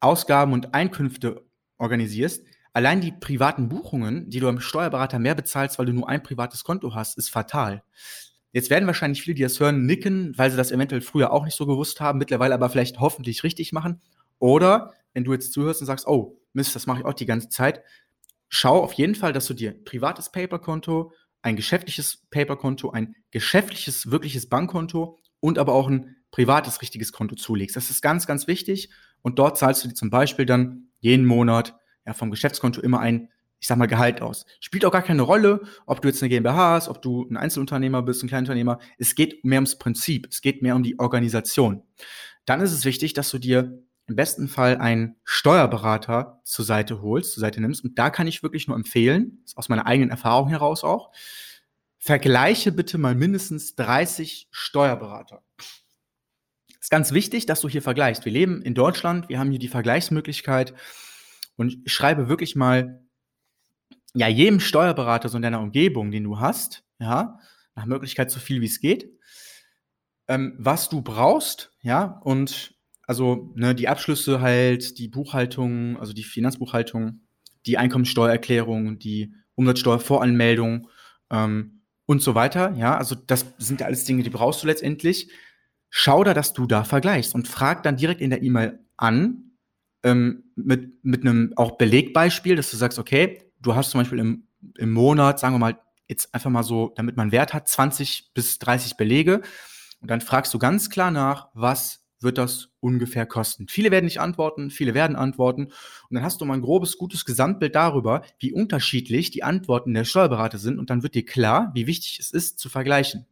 Ausgaben 0.00 0.52
und 0.52 0.74
Einkünfte 0.74 1.44
organisierst, 1.78 2.44
Allein 2.76 3.00
die 3.00 3.10
privaten 3.10 3.70
Buchungen, 3.70 4.28
die 4.28 4.38
du 4.38 4.50
am 4.50 4.60
Steuerberater 4.60 5.18
mehr 5.18 5.34
bezahlst, 5.34 5.78
weil 5.78 5.86
du 5.86 5.94
nur 5.94 6.10
ein 6.10 6.22
privates 6.22 6.62
Konto 6.62 6.94
hast, 6.94 7.16
ist 7.16 7.30
fatal. 7.30 7.82
Jetzt 8.52 8.68
werden 8.68 8.86
wahrscheinlich 8.86 9.22
viele, 9.22 9.34
die 9.34 9.42
das 9.42 9.58
hören, 9.58 9.86
nicken, 9.86 10.36
weil 10.36 10.50
sie 10.50 10.58
das 10.58 10.72
eventuell 10.72 11.00
früher 11.00 11.32
auch 11.32 11.46
nicht 11.46 11.56
so 11.56 11.64
gewusst 11.64 12.02
haben, 12.02 12.18
mittlerweile 12.18 12.52
aber 12.52 12.68
vielleicht 12.68 13.00
hoffentlich 13.00 13.44
richtig 13.44 13.72
machen. 13.72 14.02
Oder 14.38 14.92
wenn 15.14 15.24
du 15.24 15.32
jetzt 15.32 15.54
zuhörst 15.54 15.80
und 15.80 15.86
sagst, 15.86 16.06
oh, 16.06 16.38
Mist, 16.52 16.76
das 16.76 16.86
mache 16.86 16.98
ich 16.98 17.06
auch 17.06 17.14
die 17.14 17.24
ganze 17.24 17.48
Zeit, 17.48 17.82
schau 18.48 18.82
auf 18.82 18.92
jeden 18.94 19.14
Fall, 19.14 19.32
dass 19.32 19.46
du 19.46 19.54
dir 19.54 19.72
privates 19.84 20.30
Paperkonto, 20.30 21.12
ein 21.42 21.56
geschäftliches 21.56 22.26
Paperkonto, 22.30 22.90
ein 22.90 23.14
geschäftliches, 23.30 24.10
wirkliches 24.10 24.48
Bankkonto 24.48 25.18
und 25.40 25.58
aber 25.58 25.74
auch 25.74 25.88
ein 25.88 26.16
privates, 26.30 26.82
richtiges 26.82 27.12
Konto 27.12 27.36
zulegst. 27.36 27.76
Das 27.76 27.90
ist 27.90 28.02
ganz, 28.02 28.26
ganz 28.26 28.46
wichtig. 28.46 28.90
Und 29.22 29.38
dort 29.38 29.58
zahlst 29.58 29.84
du 29.84 29.88
dir 29.88 29.94
zum 29.94 30.10
Beispiel 30.10 30.46
dann 30.46 30.88
jeden 30.98 31.24
Monat 31.24 31.76
ja, 32.04 32.14
vom 32.14 32.30
Geschäftskonto 32.30 32.80
immer 32.80 33.00
ein, 33.00 33.28
ich 33.58 33.68
sag 33.68 33.78
mal, 33.78 33.86
Gehalt 33.86 34.22
aus. 34.22 34.44
Spielt 34.60 34.84
auch 34.84 34.92
gar 34.92 35.02
keine 35.02 35.22
Rolle, 35.22 35.62
ob 35.86 36.02
du 36.02 36.08
jetzt 36.08 36.22
eine 36.22 36.28
GmbH 36.28 36.74
hast, 36.74 36.88
ob 36.88 37.00
du 37.00 37.26
ein 37.30 37.36
Einzelunternehmer 37.36 38.02
bist, 38.02 38.22
ein 38.22 38.28
Kleinunternehmer. 38.28 38.78
Es 38.98 39.14
geht 39.14 39.44
mehr 39.44 39.58
ums 39.58 39.78
Prinzip, 39.78 40.26
es 40.30 40.40
geht 40.40 40.62
mehr 40.62 40.76
um 40.76 40.82
die 40.82 40.98
Organisation. 40.98 41.82
Dann 42.44 42.60
ist 42.60 42.72
es 42.72 42.84
wichtig, 42.84 43.14
dass 43.14 43.30
du 43.30 43.38
dir 43.38 43.82
im 44.08 44.16
besten 44.16 44.48
Fall 44.48 44.76
einen 44.76 45.16
Steuerberater 45.24 46.40
zur 46.44 46.64
Seite 46.64 47.02
holst, 47.02 47.32
zur 47.32 47.40
Seite 47.40 47.60
nimmst. 47.60 47.82
Und 47.84 47.98
da 47.98 48.10
kann 48.10 48.26
ich 48.26 48.42
wirklich 48.42 48.68
nur 48.68 48.76
empfehlen, 48.76 49.42
aus 49.56 49.68
meiner 49.68 49.86
eigenen 49.86 50.10
Erfahrung 50.10 50.48
heraus 50.48 50.84
auch, 50.84 51.10
vergleiche 51.98 52.70
bitte 52.70 52.98
mal 52.98 53.16
mindestens 53.16 53.74
30 53.74 54.48
Steuerberater. 54.52 55.42
Es 56.68 56.86
ist 56.86 56.90
ganz 56.90 57.12
wichtig, 57.12 57.46
dass 57.46 57.60
du 57.60 57.68
hier 57.68 57.82
vergleichst. 57.82 58.24
Wir 58.24 58.32
leben 58.32 58.62
in 58.62 58.74
Deutschland, 58.74 59.28
wir 59.28 59.40
haben 59.40 59.50
hier 59.50 59.58
die 59.58 59.66
Vergleichsmöglichkeit 59.66 60.72
und 61.56 61.78
schreibe 61.86 62.28
wirklich 62.28 62.54
mal, 62.54 63.02
ja, 64.14 64.28
jedem 64.28 64.60
Steuerberater 64.60 65.28
so 65.28 65.36
in 65.36 65.42
deiner 65.42 65.60
Umgebung, 65.60 66.12
den 66.12 66.24
du 66.24 66.38
hast, 66.38 66.84
ja, 67.00 67.40
nach 67.74 67.86
Möglichkeit 67.86 68.30
so 68.30 68.38
viel 68.38 68.60
wie 68.60 68.66
es 68.66 68.80
geht, 68.80 69.10
ähm, 70.28 70.54
was 70.58 70.88
du 70.88 71.02
brauchst, 71.02 71.72
ja, 71.82 72.20
und 72.22 72.75
also 73.06 73.52
ne, 73.54 73.74
die 73.74 73.88
Abschlüsse 73.88 74.40
halt, 74.40 74.98
die 74.98 75.08
Buchhaltung, 75.08 75.98
also 75.98 76.12
die 76.12 76.24
Finanzbuchhaltung, 76.24 77.20
die 77.66 77.78
Einkommensteuererklärung, 77.78 78.98
die 78.98 79.32
Umsatzsteuervoranmeldung 79.54 80.88
ähm, 81.30 81.82
und 82.06 82.22
so 82.22 82.34
weiter, 82.34 82.72
ja, 82.76 82.96
also 82.96 83.14
das 83.14 83.46
sind 83.58 83.82
alles 83.82 84.04
Dinge, 84.04 84.22
die 84.22 84.30
brauchst 84.30 84.62
du 84.62 84.66
letztendlich. 84.66 85.30
Schau 85.88 86.24
da, 86.24 86.34
dass 86.34 86.52
du 86.52 86.66
da 86.66 86.84
vergleichst 86.84 87.34
und 87.34 87.48
frag 87.48 87.82
dann 87.82 87.96
direkt 87.96 88.20
in 88.20 88.30
der 88.30 88.42
E-Mail 88.42 88.80
an, 88.96 89.46
ähm, 90.02 90.44
mit, 90.54 91.04
mit 91.04 91.22
einem 91.22 91.52
auch 91.56 91.78
Belegbeispiel, 91.78 92.56
dass 92.56 92.70
du 92.70 92.76
sagst, 92.76 92.98
okay, 92.98 93.42
du 93.60 93.74
hast 93.74 93.90
zum 93.90 94.00
Beispiel 94.00 94.18
im, 94.18 94.48
im 94.76 94.92
Monat, 94.92 95.38
sagen 95.38 95.54
wir 95.54 95.58
mal, 95.58 95.78
jetzt 96.08 96.32
einfach 96.34 96.50
mal 96.50 96.62
so, 96.62 96.92
damit 96.96 97.16
man 97.16 97.32
Wert 97.32 97.54
hat, 97.54 97.68
20 97.68 98.32
bis 98.34 98.58
30 98.58 98.96
Belege. 98.96 99.42
Und 100.00 100.10
dann 100.10 100.20
fragst 100.20 100.54
du 100.54 100.58
ganz 100.58 100.90
klar 100.90 101.10
nach, 101.10 101.48
was 101.54 102.05
wird 102.20 102.38
das 102.38 102.68
ungefähr 102.80 103.26
kosten? 103.26 103.68
Viele 103.68 103.90
werden 103.90 104.06
nicht 104.06 104.20
antworten, 104.20 104.70
viele 104.70 104.94
werden 104.94 105.16
antworten. 105.16 105.64
Und 105.64 106.14
dann 106.14 106.22
hast 106.22 106.40
du 106.40 106.44
mal 106.44 106.54
ein 106.54 106.62
grobes, 106.62 106.98
gutes 106.98 107.24
Gesamtbild 107.24 107.74
darüber, 107.74 108.22
wie 108.38 108.52
unterschiedlich 108.52 109.30
die 109.30 109.42
Antworten 109.42 109.94
der 109.94 110.04
Steuerberater 110.04 110.58
sind. 110.58 110.78
Und 110.78 110.90
dann 110.90 111.02
wird 111.02 111.14
dir 111.14 111.24
klar, 111.24 111.70
wie 111.74 111.86
wichtig 111.86 112.18
es 112.20 112.30
ist, 112.30 112.58
zu 112.58 112.68
vergleichen. 112.68 113.26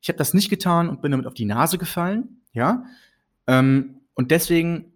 Ich 0.00 0.08
habe 0.08 0.18
das 0.18 0.34
nicht 0.34 0.50
getan 0.50 0.88
und 0.88 1.00
bin 1.00 1.12
damit 1.12 1.26
auf 1.26 1.34
die 1.34 1.44
Nase 1.44 1.78
gefallen. 1.78 2.42
Ja. 2.52 2.84
Ähm, 3.46 4.00
und 4.14 4.30
deswegen 4.30 4.92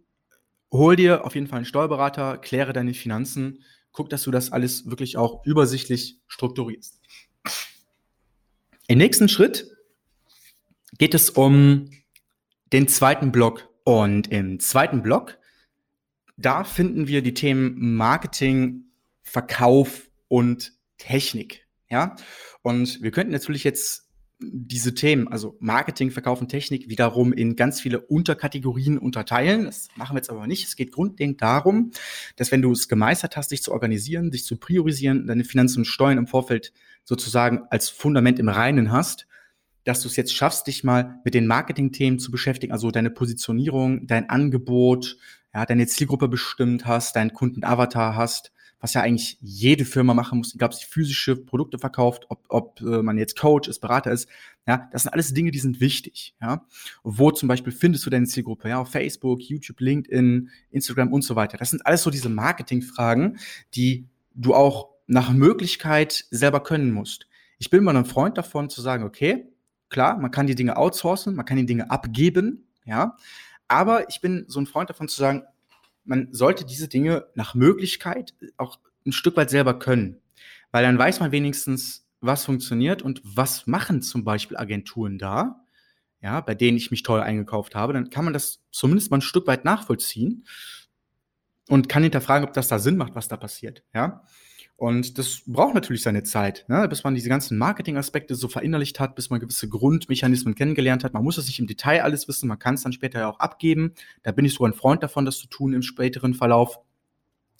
hol 0.72 0.96
dir 0.96 1.24
auf 1.24 1.34
jeden 1.34 1.46
Fall 1.46 1.58
einen 1.58 1.66
Steuerberater, 1.66 2.38
kläre 2.38 2.72
deine 2.72 2.94
Finanzen, 2.94 3.62
guck, 3.92 4.10
dass 4.10 4.24
du 4.24 4.30
das 4.30 4.52
alles 4.52 4.90
wirklich 4.90 5.16
auch 5.16 5.44
übersichtlich 5.46 6.20
strukturierst. 6.26 7.00
Im 8.88 8.98
nächsten 8.98 9.28
Schritt 9.28 9.74
geht 10.98 11.14
es 11.14 11.30
um 11.30 11.90
den 12.72 12.88
zweiten 12.88 13.32
Block. 13.32 13.68
Und 13.84 14.32
im 14.32 14.58
zweiten 14.58 15.02
Block, 15.02 15.38
da 16.36 16.64
finden 16.64 17.06
wir 17.06 17.22
die 17.22 17.34
Themen 17.34 17.94
Marketing, 17.94 18.86
Verkauf 19.22 20.10
und 20.28 20.72
Technik. 20.98 21.66
Ja, 21.88 22.16
und 22.62 23.00
wir 23.00 23.12
könnten 23.12 23.30
natürlich 23.30 23.62
jetzt 23.62 24.06
diese 24.38 24.94
Themen, 24.94 25.28
also 25.28 25.56
Marketing, 25.60 26.10
Verkauf 26.10 26.40
und 26.40 26.48
Technik, 26.48 26.88
wiederum 26.88 27.32
in 27.32 27.56
ganz 27.56 27.80
viele 27.80 28.00
Unterkategorien 28.00 28.98
unterteilen. 28.98 29.64
Das 29.64 29.88
machen 29.96 30.14
wir 30.14 30.18
jetzt 30.18 30.30
aber 30.30 30.46
nicht. 30.46 30.66
Es 30.66 30.76
geht 30.76 30.92
grundlegend 30.92 31.40
darum, 31.40 31.92
dass 32.36 32.52
wenn 32.52 32.60
du 32.60 32.72
es 32.72 32.88
gemeistert 32.88 33.36
hast, 33.36 33.50
dich 33.50 33.62
zu 33.62 33.72
organisieren, 33.72 34.30
dich 34.30 34.44
zu 34.44 34.56
priorisieren, 34.56 35.26
deine 35.26 35.44
Finanzen 35.44 35.80
und 35.80 35.84
Steuern 35.86 36.18
im 36.18 36.26
Vorfeld 36.26 36.72
sozusagen 37.04 37.62
als 37.70 37.88
Fundament 37.88 38.38
im 38.38 38.48
Reinen 38.48 38.92
hast, 38.92 39.26
dass 39.86 40.02
du 40.02 40.08
es 40.08 40.16
jetzt 40.16 40.34
schaffst, 40.34 40.66
dich 40.66 40.84
mal 40.84 41.20
mit 41.24 41.34
den 41.34 41.46
Marketing-Themen 41.46 42.18
zu 42.18 42.30
beschäftigen, 42.30 42.72
also 42.72 42.90
deine 42.90 43.10
Positionierung, 43.10 44.06
dein 44.06 44.28
Angebot, 44.28 45.16
ja, 45.54 45.64
deine 45.64 45.86
Zielgruppe 45.86 46.28
bestimmt 46.28 46.86
hast, 46.86 47.16
deinen 47.16 47.32
Kundenavatar 47.32 48.16
hast, 48.16 48.52
was 48.80 48.94
ja 48.94 49.00
eigentlich 49.00 49.38
jede 49.40 49.84
Firma 49.84 50.12
machen 50.12 50.38
muss, 50.38 50.54
egal 50.54 50.68
ob 50.68 50.74
sie 50.74 50.86
physische 50.86 51.36
Produkte 51.36 51.78
verkauft, 51.78 52.26
ob, 52.28 52.44
ob 52.48 52.80
äh, 52.80 53.02
man 53.02 53.16
jetzt 53.16 53.38
Coach 53.38 53.68
ist, 53.68 53.78
Berater 53.78 54.10
ist, 54.10 54.28
ja, 54.66 54.88
das 54.92 55.04
sind 55.04 55.12
alles 55.12 55.32
Dinge, 55.32 55.52
die 55.52 55.60
sind 55.60 55.80
wichtig, 55.80 56.34
ja. 56.42 56.66
Wo 57.04 57.30
zum 57.30 57.48
Beispiel 57.48 57.72
findest 57.72 58.04
du 58.04 58.10
deine 58.10 58.26
Zielgruppe, 58.26 58.68
ja, 58.68 58.80
auf 58.80 58.90
Facebook, 58.90 59.40
YouTube, 59.40 59.80
LinkedIn, 59.80 60.50
Instagram 60.72 61.12
und 61.12 61.22
so 61.22 61.36
weiter. 61.36 61.58
Das 61.58 61.70
sind 61.70 61.86
alles 61.86 62.02
so 62.02 62.10
diese 62.10 62.28
Marketingfragen, 62.28 63.38
die 63.74 64.08
du 64.34 64.52
auch 64.52 64.90
nach 65.06 65.32
Möglichkeit 65.32 66.26
selber 66.30 66.60
können 66.60 66.90
musst. 66.90 67.28
Ich 67.58 67.70
bin 67.70 67.84
mal 67.84 67.96
ein 67.96 68.04
Freund 68.04 68.36
davon 68.36 68.68
zu 68.68 68.82
sagen, 68.82 69.04
okay, 69.04 69.46
klar, 69.88 70.18
man 70.18 70.30
kann 70.30 70.46
die 70.46 70.54
Dinge 70.54 70.76
outsourcen, 70.76 71.34
man 71.34 71.44
kann 71.44 71.56
die 71.56 71.66
Dinge 71.66 71.90
abgeben, 71.90 72.68
ja, 72.84 73.16
aber 73.68 74.08
ich 74.08 74.20
bin 74.20 74.44
so 74.48 74.60
ein 74.60 74.66
Freund 74.66 74.90
davon 74.90 75.08
zu 75.08 75.18
sagen, 75.18 75.42
man 76.04 76.28
sollte 76.32 76.64
diese 76.64 76.88
Dinge 76.88 77.26
nach 77.34 77.54
Möglichkeit 77.54 78.34
auch 78.56 78.78
ein 79.04 79.12
Stück 79.12 79.36
weit 79.36 79.50
selber 79.50 79.78
können. 79.78 80.20
Weil 80.70 80.84
dann 80.84 80.98
weiß 80.98 81.20
man 81.20 81.32
wenigstens, 81.32 82.06
was 82.20 82.44
funktioniert 82.44 83.02
und 83.02 83.20
was 83.24 83.66
machen 83.66 84.02
zum 84.02 84.24
Beispiel 84.24 84.56
Agenturen 84.56 85.18
da, 85.18 85.64
ja, 86.20 86.40
bei 86.40 86.54
denen 86.54 86.76
ich 86.76 86.90
mich 86.90 87.02
teuer 87.02 87.22
eingekauft 87.22 87.74
habe. 87.74 87.92
Dann 87.92 88.10
kann 88.10 88.24
man 88.24 88.34
das 88.34 88.62
zumindest 88.70 89.10
mal 89.10 89.18
ein 89.18 89.22
Stück 89.22 89.46
weit 89.46 89.64
nachvollziehen 89.64 90.46
und 91.68 91.88
kann 91.88 92.02
hinterfragen, 92.02 92.46
ob 92.46 92.54
das 92.54 92.68
da 92.68 92.78
Sinn 92.78 92.96
macht, 92.96 93.14
was 93.14 93.28
da 93.28 93.36
passiert, 93.36 93.82
ja. 93.94 94.24
Und 94.76 95.16
das 95.16 95.42
braucht 95.46 95.74
natürlich 95.74 96.02
seine 96.02 96.22
Zeit, 96.22 96.66
ne? 96.68 96.86
bis 96.86 97.02
man 97.02 97.14
diese 97.14 97.30
ganzen 97.30 97.56
Marketingaspekte 97.56 98.34
so 98.34 98.46
verinnerlicht 98.46 99.00
hat, 99.00 99.14
bis 99.14 99.30
man 99.30 99.40
gewisse 99.40 99.70
Grundmechanismen 99.70 100.54
kennengelernt 100.54 101.02
hat. 101.02 101.14
Man 101.14 101.24
muss 101.24 101.38
es 101.38 101.46
nicht 101.46 101.58
im 101.58 101.66
Detail 101.66 102.02
alles 102.02 102.28
wissen, 102.28 102.46
man 102.46 102.58
kann 102.58 102.74
es 102.74 102.82
dann 102.82 102.92
später 102.92 103.20
ja 103.20 103.30
auch 103.30 103.40
abgeben. 103.40 103.94
Da 104.22 104.32
bin 104.32 104.44
ich 104.44 104.52
so 104.52 104.66
ein 104.66 104.74
Freund 104.74 105.02
davon, 105.02 105.24
das 105.24 105.38
zu 105.38 105.46
tun 105.46 105.72
im 105.72 105.80
späteren 105.80 106.34
Verlauf. 106.34 106.78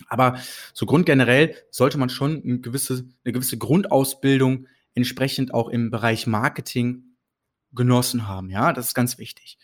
Aber 0.08 0.38
so 0.75 0.85
grundgenerell 0.85 1.54
sollte 1.70 1.96
man 1.96 2.11
schon 2.11 2.42
eine 2.44 2.61
gewisse, 2.61 3.06
eine 3.25 3.32
gewisse 3.32 3.56
Grundausbildung 3.56 4.66
entsprechend 4.94 5.54
auch 5.54 5.68
im 5.68 5.90
Bereich 5.90 6.26
Marketing 6.26 7.16
genossen 7.73 8.28
haben. 8.28 8.50
Ja, 8.50 8.75
das 8.75 8.88
ist 8.88 8.94
ganz 8.94 9.16
wichtig. 9.16 9.58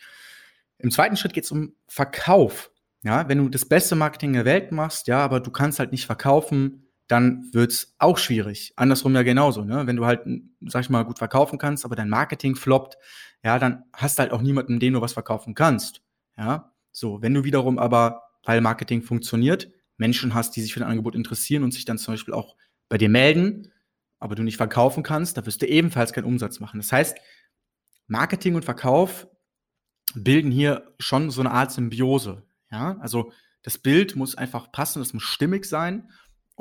Im 0.79 0.89
zweiten 0.89 1.17
Schritt 1.17 1.33
geht 1.33 1.43
es 1.43 1.51
um 1.51 1.75
Verkauf. 1.87 2.71
Ja, 3.03 3.27
wenn 3.27 3.37
du 3.37 3.49
das 3.49 3.65
beste 3.65 3.95
Marketing 3.95 4.33
der 4.33 4.45
Welt 4.45 4.71
machst, 4.71 5.07
ja, 5.07 5.19
aber 5.19 5.39
du 5.39 5.51
kannst 5.51 5.77
halt 5.77 5.91
nicht 5.91 6.05
verkaufen, 6.05 6.87
dann 7.07 7.49
wird's 7.53 7.95
auch 7.97 8.17
schwierig. 8.17 8.73
Andersrum 8.75 9.15
ja 9.15 9.23
genauso. 9.23 9.63
Ne? 9.63 9.85
Wenn 9.85 9.95
du 9.95 10.05
halt, 10.05 10.21
sag 10.61 10.81
ich 10.81 10.89
mal, 10.89 11.03
gut 11.03 11.17
verkaufen 11.17 11.57
kannst, 11.57 11.85
aber 11.85 11.95
dein 11.95 12.09
Marketing 12.09 12.55
floppt, 12.55 12.97
ja, 13.43 13.59
dann 13.59 13.83
hast 13.93 14.17
du 14.17 14.21
halt 14.21 14.31
auch 14.31 14.41
niemanden, 14.41 14.79
dem 14.79 14.93
du 14.93 15.01
was 15.01 15.13
verkaufen 15.13 15.53
kannst. 15.53 16.01
Ja, 16.37 16.71
so. 16.91 17.21
Wenn 17.21 17.33
du 17.33 17.43
wiederum 17.43 17.77
aber, 17.77 18.23
weil 18.43 18.61
Marketing 18.61 19.01
funktioniert, 19.01 19.69
Menschen 19.97 20.33
hast, 20.33 20.55
die 20.55 20.61
sich 20.61 20.73
für 20.73 20.79
dein 20.79 20.89
Angebot 20.89 21.15
interessieren 21.15 21.63
und 21.63 21.73
sich 21.73 21.85
dann 21.85 21.97
zum 21.97 22.13
Beispiel 22.13 22.33
auch 22.33 22.55
bei 22.89 22.97
dir 22.97 23.09
melden, 23.09 23.71
aber 24.19 24.35
du 24.35 24.43
nicht 24.43 24.57
verkaufen 24.57 25.03
kannst, 25.03 25.37
da 25.37 25.45
wirst 25.45 25.61
du 25.61 25.67
ebenfalls 25.67 26.13
keinen 26.13 26.25
Umsatz 26.25 26.59
machen. 26.59 26.79
Das 26.79 26.91
heißt, 26.91 27.17
Marketing 28.07 28.55
und 28.55 28.65
Verkauf 28.65 29.27
bilden 30.15 30.51
hier 30.51 30.93
schon 30.99 31.29
so 31.29 31.41
eine 31.41 31.51
Art 31.51 31.71
Symbiose. 31.71 32.43
Ja, 32.71 32.97
also 32.99 33.31
das 33.61 33.77
Bild 33.77 34.15
muss 34.15 34.35
einfach 34.35 34.71
passen, 34.71 34.99
das 34.99 35.13
muss 35.13 35.23
stimmig 35.23 35.65
sein 35.65 36.09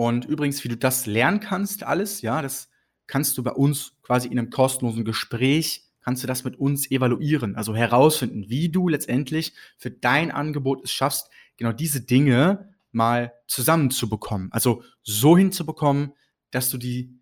und 0.07 0.25
übrigens, 0.25 0.63
wie 0.65 0.69
du 0.69 0.77
das 0.77 1.07
lernen 1.07 1.41
kannst, 1.41 1.85
alles, 1.85 2.23
ja, 2.23 2.43
das 2.43 2.69
kannst 3.07 3.37
du 3.37 3.43
bei 3.43 3.53
uns 3.53 3.93
quasi 4.03 4.29
in 4.29 4.39
einem 4.39 4.51
kostenlosen 4.51 5.05
Gespräch, 5.05 5.89
kannst 6.01 6.23
du 6.23 6.27
das 6.27 6.45
mit 6.45 6.59
uns 6.59 6.91
evaluieren, 6.91 7.57
also 7.57 7.75
herausfinden, 7.75 8.49
wie 8.49 8.69
du 8.69 8.89
letztendlich 8.89 9.55
für 9.79 9.91
dein 9.91 10.31
Angebot 10.31 10.83
es 10.85 10.93
schaffst, 10.93 11.31
genau 11.57 11.73
diese 11.73 12.01
Dinge 12.01 12.75
mal 12.91 13.33
zusammenzubekommen. 13.47 14.51
Also 14.53 14.83
so 15.03 15.37
hinzubekommen, 15.37 16.13
dass 16.51 16.69
du 16.71 16.79
die 16.79 17.19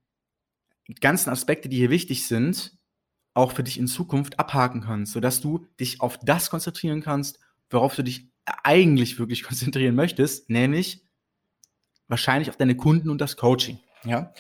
ganzen 1.01 1.31
Aspekte, 1.31 1.69
die 1.69 1.77
hier 1.77 1.91
wichtig 1.91 2.27
sind, 2.27 2.79
auch 3.35 3.53
für 3.53 3.63
dich 3.63 3.79
in 3.79 3.87
Zukunft 3.87 4.39
abhaken 4.39 4.83
kannst, 4.83 5.13
sodass 5.13 5.41
du 5.41 5.67
dich 5.79 6.01
auf 6.01 6.19
das 6.19 6.51
konzentrieren 6.51 7.01
kannst, 7.01 7.39
worauf 7.71 7.95
du 7.95 8.03
dich 8.03 8.29
eigentlich 8.45 9.19
wirklich 9.19 9.43
konzentrieren 9.45 9.95
möchtest, 9.95 10.51
nämlich 10.51 11.05
wahrscheinlich 12.11 12.51
auf 12.51 12.57
deine 12.57 12.77
Kunden 12.77 13.09
und 13.09 13.21
das 13.21 13.37
Coaching. 13.37 13.79
Ja. 14.05 14.33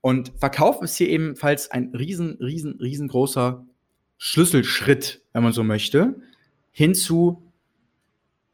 Und 0.00 0.32
Verkauf 0.38 0.82
ist 0.82 0.96
hier 0.96 1.08
ebenfalls 1.08 1.70
ein 1.70 1.94
riesen, 1.94 2.36
riesen, 2.40 2.78
riesengroßer 2.80 3.64
Schlüsselschritt, 4.18 5.22
wenn 5.32 5.42
man 5.42 5.52
so 5.52 5.64
möchte, 5.64 6.20
hinzu, 6.70 7.42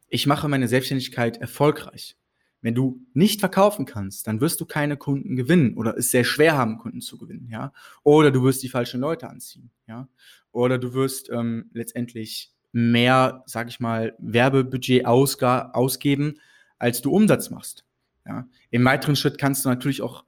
ich 0.07 0.25
mache 0.25 0.47
meine 0.47 0.67
Selbstständigkeit 0.67 1.37
erfolgreich. 1.37 2.15
Wenn 2.61 2.75
du 2.75 3.05
nicht 3.13 3.39
verkaufen 3.39 3.85
kannst, 3.85 4.27
dann 4.27 4.41
wirst 4.41 4.59
du 4.59 4.65
keine 4.65 4.97
Kunden 4.97 5.35
gewinnen 5.35 5.75
oder 5.75 5.97
es 5.97 6.11
sehr 6.11 6.23
schwer 6.23 6.57
haben, 6.57 6.77
Kunden 6.77 7.01
zu 7.01 7.17
gewinnen, 7.17 7.49
ja. 7.51 7.71
Oder 8.03 8.31
du 8.31 8.43
wirst 8.43 8.63
die 8.63 8.69
falschen 8.69 8.99
Leute 8.99 9.29
anziehen, 9.29 9.69
ja. 9.87 10.07
Oder 10.51 10.77
du 10.77 10.93
wirst 10.93 11.29
ähm, 11.29 11.69
letztendlich 11.73 12.51
mehr, 12.71 13.43
sag 13.45 13.69
ich 13.69 13.79
mal, 13.79 14.15
Werbebudget 14.19 15.05
ausgeben, 15.05 16.39
als 16.77 17.01
du 17.01 17.11
Umsatz 17.11 17.49
machst. 17.49 17.85
Ja. 18.29 18.47
Im 18.69 18.85
weiteren 18.85 19.15
Schritt 19.15 19.39
kannst 19.39 19.65
du 19.65 19.69
natürlich 19.69 20.01
auch 20.03 20.23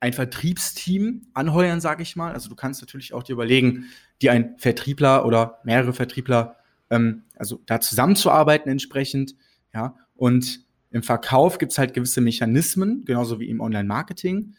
ein 0.00 0.12
Vertriebsteam 0.12 1.28
anheuern, 1.32 1.80
sage 1.80 2.02
ich 2.02 2.14
mal. 2.14 2.32
Also 2.32 2.48
du 2.48 2.54
kannst 2.54 2.82
natürlich 2.82 3.14
auch 3.14 3.22
dir 3.22 3.32
überlegen, 3.32 3.86
dir 4.20 4.32
ein 4.32 4.58
Vertriebler 4.58 5.24
oder 5.24 5.60
mehrere 5.64 5.94
Vertriebler, 5.94 6.56
ähm, 6.90 7.22
also 7.36 7.60
da 7.66 7.80
zusammenzuarbeiten 7.80 8.70
entsprechend. 8.70 9.34
Ja. 9.72 9.96
Und 10.14 10.66
im 10.90 11.02
Verkauf 11.02 11.58
gibt 11.58 11.72
es 11.72 11.78
halt 11.78 11.94
gewisse 11.94 12.20
Mechanismen, 12.20 13.04
genauso 13.06 13.40
wie 13.40 13.48
im 13.48 13.60
Online-Marketing, 13.60 14.54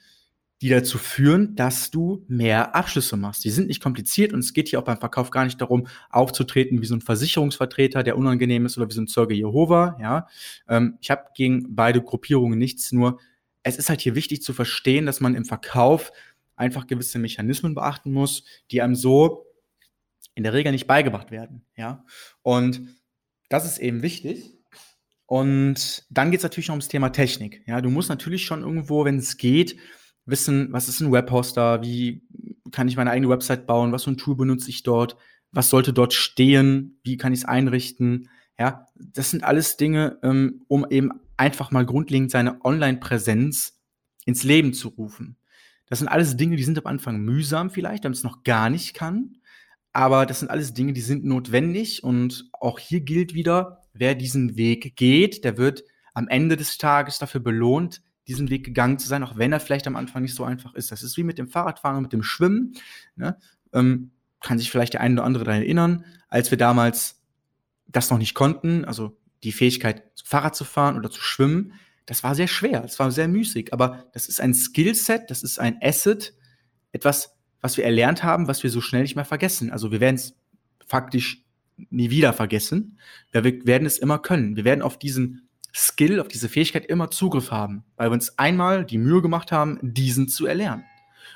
die 0.64 0.70
dazu 0.70 0.98
führen, 0.98 1.58
dass 1.58 1.92
du 1.92 2.24
mehr 2.30 2.74
Abschlüsse 2.74 3.18
machst. 3.18 3.44
Die 3.44 3.50
sind 3.50 3.68
nicht 3.68 3.84
kompliziert 3.84 4.32
und 4.32 4.40
es 4.40 4.54
geht 4.54 4.70
hier 4.70 4.80
auch 4.80 4.86
beim 4.86 4.98
Verkauf 4.98 5.30
gar 5.30 5.44
nicht 5.44 5.60
darum, 5.60 5.88
aufzutreten 6.10 6.82
wie 6.82 6.86
so 6.86 6.96
ein 6.96 7.02
Versicherungsvertreter, 7.02 8.02
der 8.02 8.18
unangenehm 8.18 8.66
ist 8.66 8.78
oder 8.78 8.88
wie 8.88 8.94
so 8.94 9.02
ein 9.02 9.08
Zeuge 9.08 9.34
Jehova. 9.34 9.98
Ja, 10.00 10.30
ähm, 10.70 10.98
ich 11.02 11.12
habe 11.12 11.26
gegen 11.36 11.76
beide 11.76 12.02
Gruppierungen 12.02 12.58
nichts. 12.58 12.94
Nur 12.94 13.20
es 13.64 13.76
ist 13.76 13.90
halt 13.90 14.00
hier 14.00 14.16
wichtig 14.16 14.42
zu 14.42 14.54
verstehen, 14.54 15.06
dass 15.06 15.20
man 15.20 15.36
im 15.36 15.44
Verkauf 15.44 16.14
einfach 16.56 16.88
gewisse 16.88 17.20
Mechanismen 17.20 17.76
beachten 17.76 18.14
muss, 18.14 18.46
die 18.72 18.82
einem 18.82 18.96
so 18.96 19.46
in 20.36 20.44
der 20.44 20.54
Regel 20.54 20.72
nicht 20.72 20.88
beigebracht 20.88 21.30
werden. 21.30 21.66
Ja, 21.76 22.06
und 22.42 22.88
das 23.50 23.66
ist 23.66 23.80
eben 23.80 24.02
wichtig. 24.02 24.58
Und 25.26 26.06
dann 26.10 26.32
geht 26.32 26.40
es 26.40 26.44
natürlich 26.44 26.70
noch 26.70 26.76
ums 26.76 26.88
Thema 26.88 27.10
Technik. 27.10 27.64
Ja, 27.68 27.82
du 27.82 27.90
musst 27.90 28.08
natürlich 28.08 28.46
schon 28.46 28.62
irgendwo, 28.62 29.04
wenn 29.04 29.18
es 29.18 29.36
geht, 29.36 29.76
wissen, 30.26 30.70
was 30.72 30.90
ist 30.90 31.02
ein 31.02 31.12
Webhoster, 31.12 31.82
wie 31.82 32.24
kann 32.72 32.88
ich 32.88 32.98
meine 32.98 33.12
eigene 33.12 33.30
Website 33.30 33.68
bauen, 33.68 33.92
was 33.92 34.04
für 34.06 34.12
ein 34.12 34.18
Tool 34.18 34.36
benutze 34.36 34.70
ich 34.70 34.84
dort, 34.84 35.18
was 35.52 35.70
sollte 35.70 35.94
dort 35.94 36.14
stehen, 36.14 37.00
wie 37.04 37.18
kann 37.18 37.34
ich 37.34 37.40
es 37.40 37.46
einrichten. 37.46 38.30
Ja, 38.58 38.88
das 38.96 39.32
sind 39.32 39.44
alles 39.44 39.78
Dinge, 39.78 40.20
ähm, 40.24 40.64
um 40.68 40.86
eben 40.90 41.12
einfach 41.38 41.72
mal 41.72 41.86
grundlegend 41.86 42.32
seine 42.32 42.64
Online-Präsenz 42.64 43.80
ins 44.26 44.44
Leben 44.44 44.74
zu 44.74 44.90
rufen. 44.90 45.38
Das 45.88 46.00
sind 46.00 46.08
alles 46.08 46.38
Dinge, 46.38 46.56
die 46.56 46.64
sind 46.64 46.80
am 46.80 46.88
Anfang 46.88 47.20
mühsam 47.20 47.70
vielleicht, 47.70 48.04
wenn 48.04 48.12
man 48.12 48.18
es 48.18 48.24
noch 48.24 48.44
gar 48.44 48.70
nicht 48.70 48.94
kann. 48.94 49.38
Aber 49.92 50.26
das 50.26 50.40
sind 50.40 50.50
alles 50.50 50.74
Dinge, 50.74 50.94
die 50.94 51.02
sind 51.02 51.24
notwendig. 51.24 52.04
Und 52.04 52.50
auch 52.54 52.80
hier 52.80 53.02
gilt 53.02 53.34
wieder, 53.34 53.84
wer 53.94 54.16
diesen 54.16 54.56
Weg 54.56 54.96
geht, 54.96 55.44
der 55.44 55.58
wird 55.58 55.84
am 56.14 56.28
Ende 56.28 56.58
des 56.58 56.78
Tages 56.78 57.20
dafür 57.20 57.42
belohnt, 57.42 58.02
diesen 58.28 58.50
Weg 58.50 58.64
gegangen 58.64 59.00
zu 59.00 59.08
sein, 59.08 59.24
auch 59.24 59.38
wenn 59.38 59.52
er 59.52 59.60
vielleicht 59.60 59.88
am 59.88 59.96
Anfang 59.96 60.22
nicht 60.22 60.36
so 60.36 60.44
einfach 60.44 60.74
ist. 60.76 60.92
Das 60.92 61.04
ist 61.04 61.18
wie 61.18 61.24
mit 61.24 61.38
dem 61.38 61.50
Fahrradfahren 61.50 61.98
und 61.98 62.04
mit 62.04 62.14
dem 62.14 62.24
Schwimmen. 62.24 62.74
Ne? 63.16 63.38
Ähm, 63.74 64.12
kann 64.40 64.60
sich 64.60 64.72
vielleicht 64.72 64.94
der 64.94 65.02
eine 65.02 65.16
oder 65.16 65.24
andere 65.24 65.44
daran 65.44 65.62
erinnern, 65.62 66.06
als 66.30 66.52
wir 66.52 66.58
damals 66.58 67.22
das 67.88 68.10
noch 68.10 68.18
nicht 68.18 68.34
konnten, 68.34 68.86
also 68.86 69.18
die 69.44 69.52
Fähigkeit, 69.52 70.04
Fahrrad 70.24 70.56
zu 70.56 70.64
fahren 70.66 70.98
oder 70.98 71.10
zu 71.10 71.22
schwimmen, 71.22 71.74
das 72.06 72.24
war 72.24 72.36
sehr 72.36 72.48
schwer, 72.48 72.82
das 72.82 73.00
war 73.00 73.12
sehr 73.12 73.28
müßig, 73.28 73.74
aber 73.74 74.10
das 74.14 74.28
ist 74.28 74.42
ein 74.42 74.54
Skillset, 74.54 75.30
das 75.30 75.44
ist 75.44 75.60
ein 75.60 75.78
Asset, 75.82 76.34
etwas, 76.92 77.36
was 77.62 77.78
wir 77.78 77.86
erlernt 77.86 78.24
haben, 78.24 78.48
was 78.48 78.64
wir 78.64 78.70
so 78.70 78.82
schnell 78.82 79.04
nicht 79.04 79.16
mehr 79.16 79.26
vergessen. 79.26 79.72
Also 79.72 79.92
wir 79.92 80.02
werden 80.02 80.16
es 80.16 80.36
faktisch 80.86 81.46
nie 81.90 82.10
wieder 82.10 82.34
vergessen, 82.34 83.00
wir 83.32 83.44
werden 83.44 83.86
es 83.86 83.98
immer 83.98 84.20
können. 84.20 84.56
Wir 84.56 84.66
werden 84.66 84.82
auf 84.82 85.00
diesen 85.00 85.48
Skill, 85.76 86.20
auf 86.20 86.28
diese 86.28 86.50
Fähigkeit 86.50 86.86
immer 86.86 87.10
Zugriff 87.10 87.52
haben, 87.52 87.84
weil 87.96 88.10
wir 88.10 88.14
uns 88.14 88.38
einmal 88.38 88.86
die 88.86 88.98
Mühe 89.00 89.22
gemacht 89.22 89.52
haben, 89.52 89.80
diesen 89.82 90.28
zu 90.28 90.46
erlernen. 90.46 90.84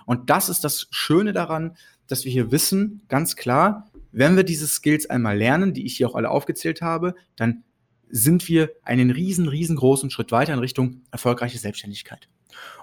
Und 0.05 0.29
das 0.29 0.49
ist 0.49 0.63
das 0.63 0.87
Schöne 0.91 1.33
daran, 1.33 1.75
dass 2.07 2.23
wir 2.23 2.31
hier 2.31 2.51
wissen, 2.51 3.01
ganz 3.09 3.35
klar, 3.35 3.91
wenn 4.11 4.35
wir 4.35 4.43
diese 4.43 4.67
Skills 4.67 5.09
einmal 5.09 5.37
lernen, 5.37 5.73
die 5.73 5.85
ich 5.85 5.97
hier 5.97 6.09
auch 6.09 6.15
alle 6.15 6.29
aufgezählt 6.29 6.81
habe, 6.81 7.15
dann 7.35 7.63
sind 8.09 8.47
wir 8.47 8.71
einen 8.83 9.11
riesen, 9.11 9.47
riesengroßen 9.47 10.09
Schritt 10.09 10.31
weiter 10.31 10.53
in 10.53 10.59
Richtung 10.59 11.01
erfolgreiche 11.11 11.57
Selbstständigkeit. 11.57 12.29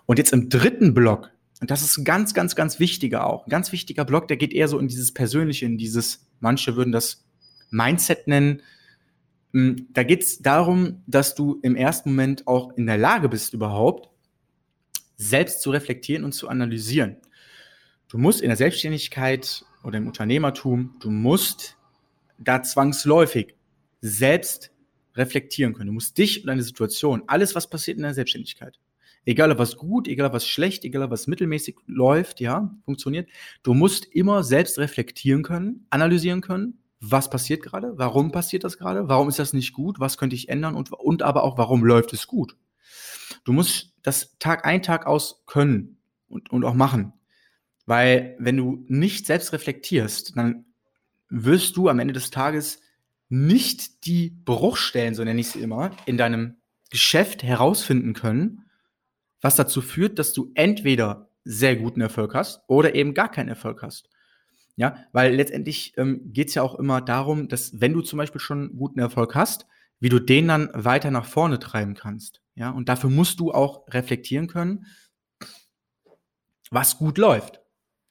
Und 0.06 0.18
jetzt 0.18 0.32
im 0.32 0.50
dritten 0.50 0.92
Block, 0.92 1.30
und 1.60 1.70
das 1.70 1.82
ist 1.82 1.96
ein 1.96 2.04
ganz, 2.04 2.34
ganz, 2.34 2.56
ganz 2.56 2.78
wichtiger 2.78 3.26
auch, 3.26 3.46
ein 3.46 3.50
ganz 3.50 3.72
wichtiger 3.72 4.04
Block, 4.04 4.28
der 4.28 4.36
geht 4.36 4.52
eher 4.52 4.68
so 4.68 4.78
in 4.78 4.88
dieses 4.88 5.14
Persönliche, 5.14 5.64
in 5.64 5.78
dieses, 5.78 6.26
manche 6.40 6.76
würden 6.76 6.92
das 6.92 7.24
Mindset 7.70 8.28
nennen, 8.28 8.60
da 9.54 10.02
geht 10.02 10.22
es 10.22 10.38
darum, 10.40 11.02
dass 11.06 11.36
du 11.36 11.60
im 11.62 11.76
ersten 11.76 12.10
Moment 12.10 12.46
auch 12.48 12.76
in 12.76 12.86
der 12.86 12.98
Lage 12.98 13.28
bist, 13.28 13.54
überhaupt 13.54 14.10
selbst 15.16 15.62
zu 15.62 15.70
reflektieren 15.70 16.24
und 16.24 16.32
zu 16.32 16.48
analysieren. 16.48 17.18
Du 18.08 18.18
musst 18.18 18.40
in 18.40 18.48
der 18.48 18.56
Selbstständigkeit 18.56 19.64
oder 19.84 19.98
im 19.98 20.08
Unternehmertum, 20.08 20.96
du 20.98 21.10
musst 21.10 21.76
da 22.38 22.64
zwangsläufig 22.64 23.54
selbst 24.00 24.72
reflektieren 25.14 25.72
können. 25.72 25.86
Du 25.86 25.92
musst 25.92 26.18
dich 26.18 26.40
und 26.40 26.48
deine 26.48 26.64
Situation, 26.64 27.22
alles, 27.28 27.54
was 27.54 27.70
passiert 27.70 27.96
in 27.96 28.02
der 28.02 28.14
Selbstständigkeit, 28.14 28.80
egal 29.24 29.52
ob 29.52 29.58
was 29.58 29.76
gut, 29.76 30.08
egal 30.08 30.26
ob 30.26 30.32
was 30.32 30.48
schlecht, 30.48 30.84
egal 30.84 31.04
ob 31.04 31.12
was 31.12 31.28
mittelmäßig 31.28 31.76
läuft, 31.86 32.40
ja, 32.40 32.74
funktioniert, 32.84 33.28
du 33.62 33.72
musst 33.72 34.06
immer 34.06 34.42
selbst 34.42 34.78
reflektieren 34.78 35.44
können, 35.44 35.86
analysieren 35.90 36.40
können, 36.40 36.78
was 37.00 37.30
passiert 37.30 37.62
gerade, 37.62 37.92
warum 37.96 38.32
passiert 38.32 38.64
das 38.64 38.78
gerade, 38.78 39.08
warum 39.08 39.28
ist 39.28 39.38
das 39.38 39.52
nicht 39.52 39.72
gut, 39.72 40.00
was 40.00 40.18
könnte 40.18 40.36
ich 40.36 40.48
ändern 40.48 40.74
und, 40.74 40.92
und 40.92 41.22
aber 41.22 41.42
auch, 41.42 41.58
warum 41.58 41.84
läuft 41.84 42.12
es 42.12 42.26
gut. 42.26 42.56
Du 43.44 43.52
musst 43.52 43.92
das 44.02 44.36
Tag 44.38 44.64
ein, 44.64 44.82
Tag 44.82 45.06
aus 45.06 45.42
können 45.46 45.98
und, 46.28 46.50
und 46.50 46.64
auch 46.64 46.74
machen. 46.74 47.12
Weil 47.86 48.36
wenn 48.38 48.56
du 48.56 48.84
nicht 48.88 49.26
selbst 49.26 49.52
reflektierst, 49.52 50.36
dann 50.36 50.64
wirst 51.28 51.76
du 51.76 51.88
am 51.88 51.98
Ende 51.98 52.14
des 52.14 52.30
Tages 52.30 52.80
nicht 53.28 54.06
die 54.06 54.30
Bruchstellen, 54.30 55.14
so 55.14 55.24
nenne 55.24 55.40
ich 55.40 55.48
sie 55.48 55.60
immer, 55.60 55.90
in 56.06 56.16
deinem 56.16 56.56
Geschäft 56.90 57.42
herausfinden 57.42 58.12
können, 58.14 58.64
was 59.40 59.56
dazu 59.56 59.82
führt, 59.82 60.18
dass 60.18 60.32
du 60.32 60.50
entweder 60.54 61.28
sehr 61.44 61.76
guten 61.76 62.00
Erfolg 62.00 62.34
hast 62.34 62.62
oder 62.66 62.94
eben 62.94 63.12
gar 63.12 63.30
keinen 63.30 63.48
Erfolg 63.48 63.82
hast. 63.82 64.08
Ja, 64.76 64.96
weil 65.12 65.34
letztendlich 65.34 65.94
ähm, 65.96 66.32
geht 66.32 66.48
es 66.48 66.54
ja 66.54 66.62
auch 66.62 66.74
immer 66.74 67.00
darum, 67.00 67.48
dass 67.48 67.80
wenn 67.80 67.92
du 67.92 68.00
zum 68.02 68.16
Beispiel 68.16 68.40
schon 68.40 68.76
guten 68.76 68.98
Erfolg 68.98 69.34
hast, 69.34 69.66
wie 70.00 70.08
du 70.08 70.18
den 70.18 70.48
dann 70.48 70.70
weiter 70.72 71.10
nach 71.10 71.26
vorne 71.26 71.58
treiben 71.58 71.94
kannst. 71.94 72.42
Ja, 72.56 72.70
und 72.70 72.88
dafür 72.88 73.10
musst 73.10 73.40
du 73.40 73.52
auch 73.52 73.86
reflektieren 73.88 74.48
können, 74.48 74.86
was 76.70 76.98
gut 76.98 77.18
läuft. 77.18 77.60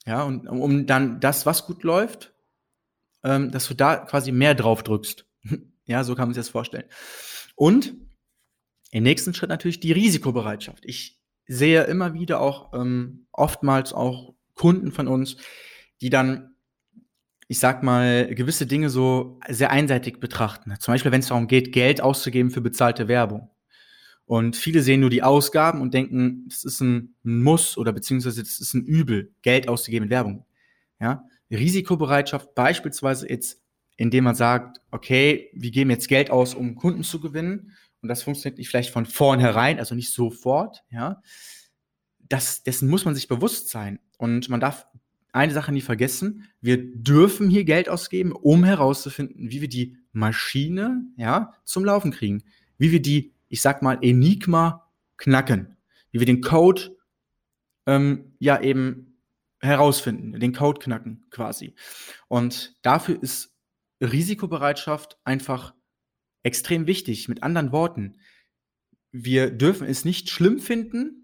Ja, 0.06 0.24
und 0.24 0.48
um 0.48 0.86
dann 0.86 1.20
das, 1.20 1.46
was 1.46 1.66
gut 1.66 1.84
läuft, 1.84 2.34
ähm, 3.24 3.52
dass 3.52 3.68
du 3.68 3.74
da 3.74 3.98
quasi 3.98 4.32
mehr 4.32 4.56
drauf 4.56 4.84
drückst. 4.84 5.26
ja, 5.86 6.04
so 6.04 6.16
kann 6.16 6.28
man 6.28 6.34
sich 6.34 6.42
das 6.42 6.50
vorstellen. 6.50 6.86
Und 7.56 7.96
im 8.92 9.04
nächsten 9.04 9.34
Schritt 9.34 9.50
natürlich 9.50 9.80
die 9.80 9.92
Risikobereitschaft. 9.92 10.86
Ich 10.86 11.20
sehe 11.48 11.84
immer 11.84 12.14
wieder 12.14 12.40
auch 12.40 12.74
ähm, 12.74 13.28
oftmals 13.32 13.94
auch 13.94 14.36
Kunden 14.54 14.92
von 14.92 15.08
uns, 15.08 15.38
die 16.02 16.10
dann, 16.10 16.53
ich 17.48 17.60
sag 17.60 17.84
mal, 17.84 18.34
gewisse 18.34 18.66
Dinge 18.66 18.90
so 18.90 19.40
sehr 19.50 19.72
einseitig 19.72 20.20
betrachten. 20.20 20.74
Zum 20.80 20.94
Beispiel, 20.94 21.12
wenn 21.12 21.20
es 21.20 21.28
darum 21.28 21.48
geht, 21.48 21.72
Geld 21.72 22.02
auszugeben 22.02 22.52
für 22.52 22.62
bezahlte 22.62 23.08
Werbung. 23.08 23.50
Und 24.26 24.56
viele 24.56 24.82
sehen 24.82 25.02
nur 25.02 25.10
die 25.10 25.24
Ausgaben 25.24 25.82
und 25.82 25.94
denken, 25.94 26.48
das 26.48 26.64
ist 26.64 26.80
ein 26.82 27.16
Muss 27.24 27.78
oder 27.78 27.92
beziehungsweise 27.92 28.42
das 28.42 28.60
ist 28.60 28.74
ein 28.74 28.86
Übel, 28.86 29.34
Geld 29.42 29.68
auszugeben 29.68 30.06
in 30.06 30.10
Werbung. 30.12 30.46
Ja? 31.00 31.26
Risikobereitschaft 31.52 32.56
beispielsweise 32.56 33.30
jetzt, 33.30 33.62
indem 33.98 34.24
man 34.24 34.36
sagt, 34.36 34.80
okay, 34.92 35.50
wir 35.54 35.72
geben 35.72 35.90
jetzt 35.90 36.08
Geld 36.08 36.32
aus, 36.32 36.56
um 36.56 36.76
Kunden 36.76 37.04
zu 37.04 37.20
gewinnen. 37.20 37.74
Und 38.02 38.10
das 38.10 38.24
funktioniert 38.24 38.58
nicht 38.58 38.70
vielleicht 38.70 38.92
von 38.92 39.06
vornherein, 39.06 39.80
also 39.80 39.96
nicht 39.96 40.12
sofort, 40.12 40.84
ja. 40.90 41.22
Das, 42.20 42.64
dessen 42.64 42.90
muss 42.90 43.06
man 43.06 43.16
sich 43.16 43.28
bewusst 43.28 43.70
sein. 43.70 44.00
Und 44.18 44.50
man 44.50 44.60
darf 44.60 44.88
eine 45.34 45.54
Sache 45.54 45.72
nie 45.72 45.82
vergessen. 45.82 46.48
Wir 46.62 46.78
dürfen 46.78 47.50
hier 47.50 47.66
Geld 47.66 47.90
ausgeben, 47.90 48.32
um 48.32 48.64
herauszufinden, 48.64 49.50
wie 49.50 49.62
wir 49.62 49.70
die 49.70 49.98
Maschine, 50.14 51.04
ja, 51.18 51.54
zum 51.64 51.84
Laufen 51.84 52.12
kriegen. 52.12 52.44
Wie 52.78 52.92
wir 52.92 53.02
die 53.02 53.34
ich 53.54 53.62
sag 53.62 53.84
mal, 53.84 54.00
Enigma 54.02 54.92
knacken. 55.16 55.78
Wie 56.10 56.18
wir 56.18 56.26
den 56.26 56.42
Code 56.42 56.98
ähm, 57.86 58.36
ja 58.40 58.60
eben 58.60 59.20
herausfinden, 59.62 60.40
den 60.40 60.54
Code 60.54 60.80
knacken 60.80 61.24
quasi. 61.30 61.76
Und 62.28 62.76
dafür 62.82 63.22
ist 63.22 63.56
Risikobereitschaft 64.02 65.20
einfach 65.24 65.76
extrem 66.42 66.88
wichtig. 66.88 67.30
Mit 67.30 67.44
anderen 67.44 67.72
Worten, 67.72 68.18
wir 69.12 69.52
dürfen 69.52 69.86
es 69.86 70.04
nicht 70.04 70.32
schlimm 70.32 70.58
finden, 70.58 71.23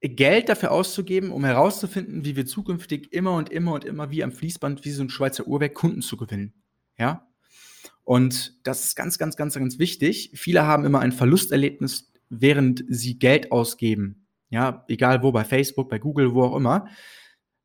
Geld 0.00 0.48
dafür 0.48 0.70
auszugeben, 0.70 1.32
um 1.32 1.44
herauszufinden, 1.44 2.24
wie 2.24 2.36
wir 2.36 2.46
zukünftig 2.46 3.12
immer 3.12 3.34
und 3.34 3.50
immer 3.50 3.72
und 3.72 3.84
immer 3.84 4.10
wie 4.10 4.22
am 4.22 4.32
Fließband, 4.32 4.84
wie 4.84 4.90
so 4.90 5.02
ein 5.02 5.10
Schweizer 5.10 5.46
Uhrwerk, 5.46 5.74
Kunden 5.74 6.02
zu 6.02 6.16
gewinnen. 6.16 6.54
Ja? 6.96 7.26
Und 8.04 8.54
das 8.62 8.84
ist 8.84 8.94
ganz, 8.94 9.18
ganz, 9.18 9.36
ganz, 9.36 9.54
ganz 9.54 9.78
wichtig. 9.78 10.30
Viele 10.34 10.66
haben 10.66 10.84
immer 10.84 11.00
ein 11.00 11.12
Verlusterlebnis, 11.12 12.12
während 12.28 12.84
sie 12.88 13.18
Geld 13.18 13.50
ausgeben. 13.52 14.26
Ja, 14.50 14.84
egal 14.88 15.22
wo, 15.22 15.32
bei 15.32 15.44
Facebook, 15.44 15.90
bei 15.90 15.98
Google, 15.98 16.32
wo 16.32 16.44
auch 16.44 16.56
immer. 16.56 16.88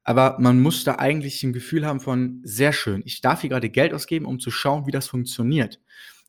Aber 0.03 0.37
man 0.39 0.61
muss 0.61 0.83
da 0.83 0.95
eigentlich 0.95 1.43
ein 1.43 1.53
Gefühl 1.53 1.85
haben 1.85 2.01
von, 2.01 2.41
sehr 2.43 2.73
schön, 2.73 3.03
ich 3.05 3.21
darf 3.21 3.41
hier 3.41 3.49
gerade 3.49 3.69
Geld 3.69 3.93
ausgeben, 3.93 4.25
um 4.25 4.39
zu 4.39 4.51
schauen, 4.51 4.85
wie 4.85 4.91
das 4.91 5.07
funktioniert. 5.07 5.79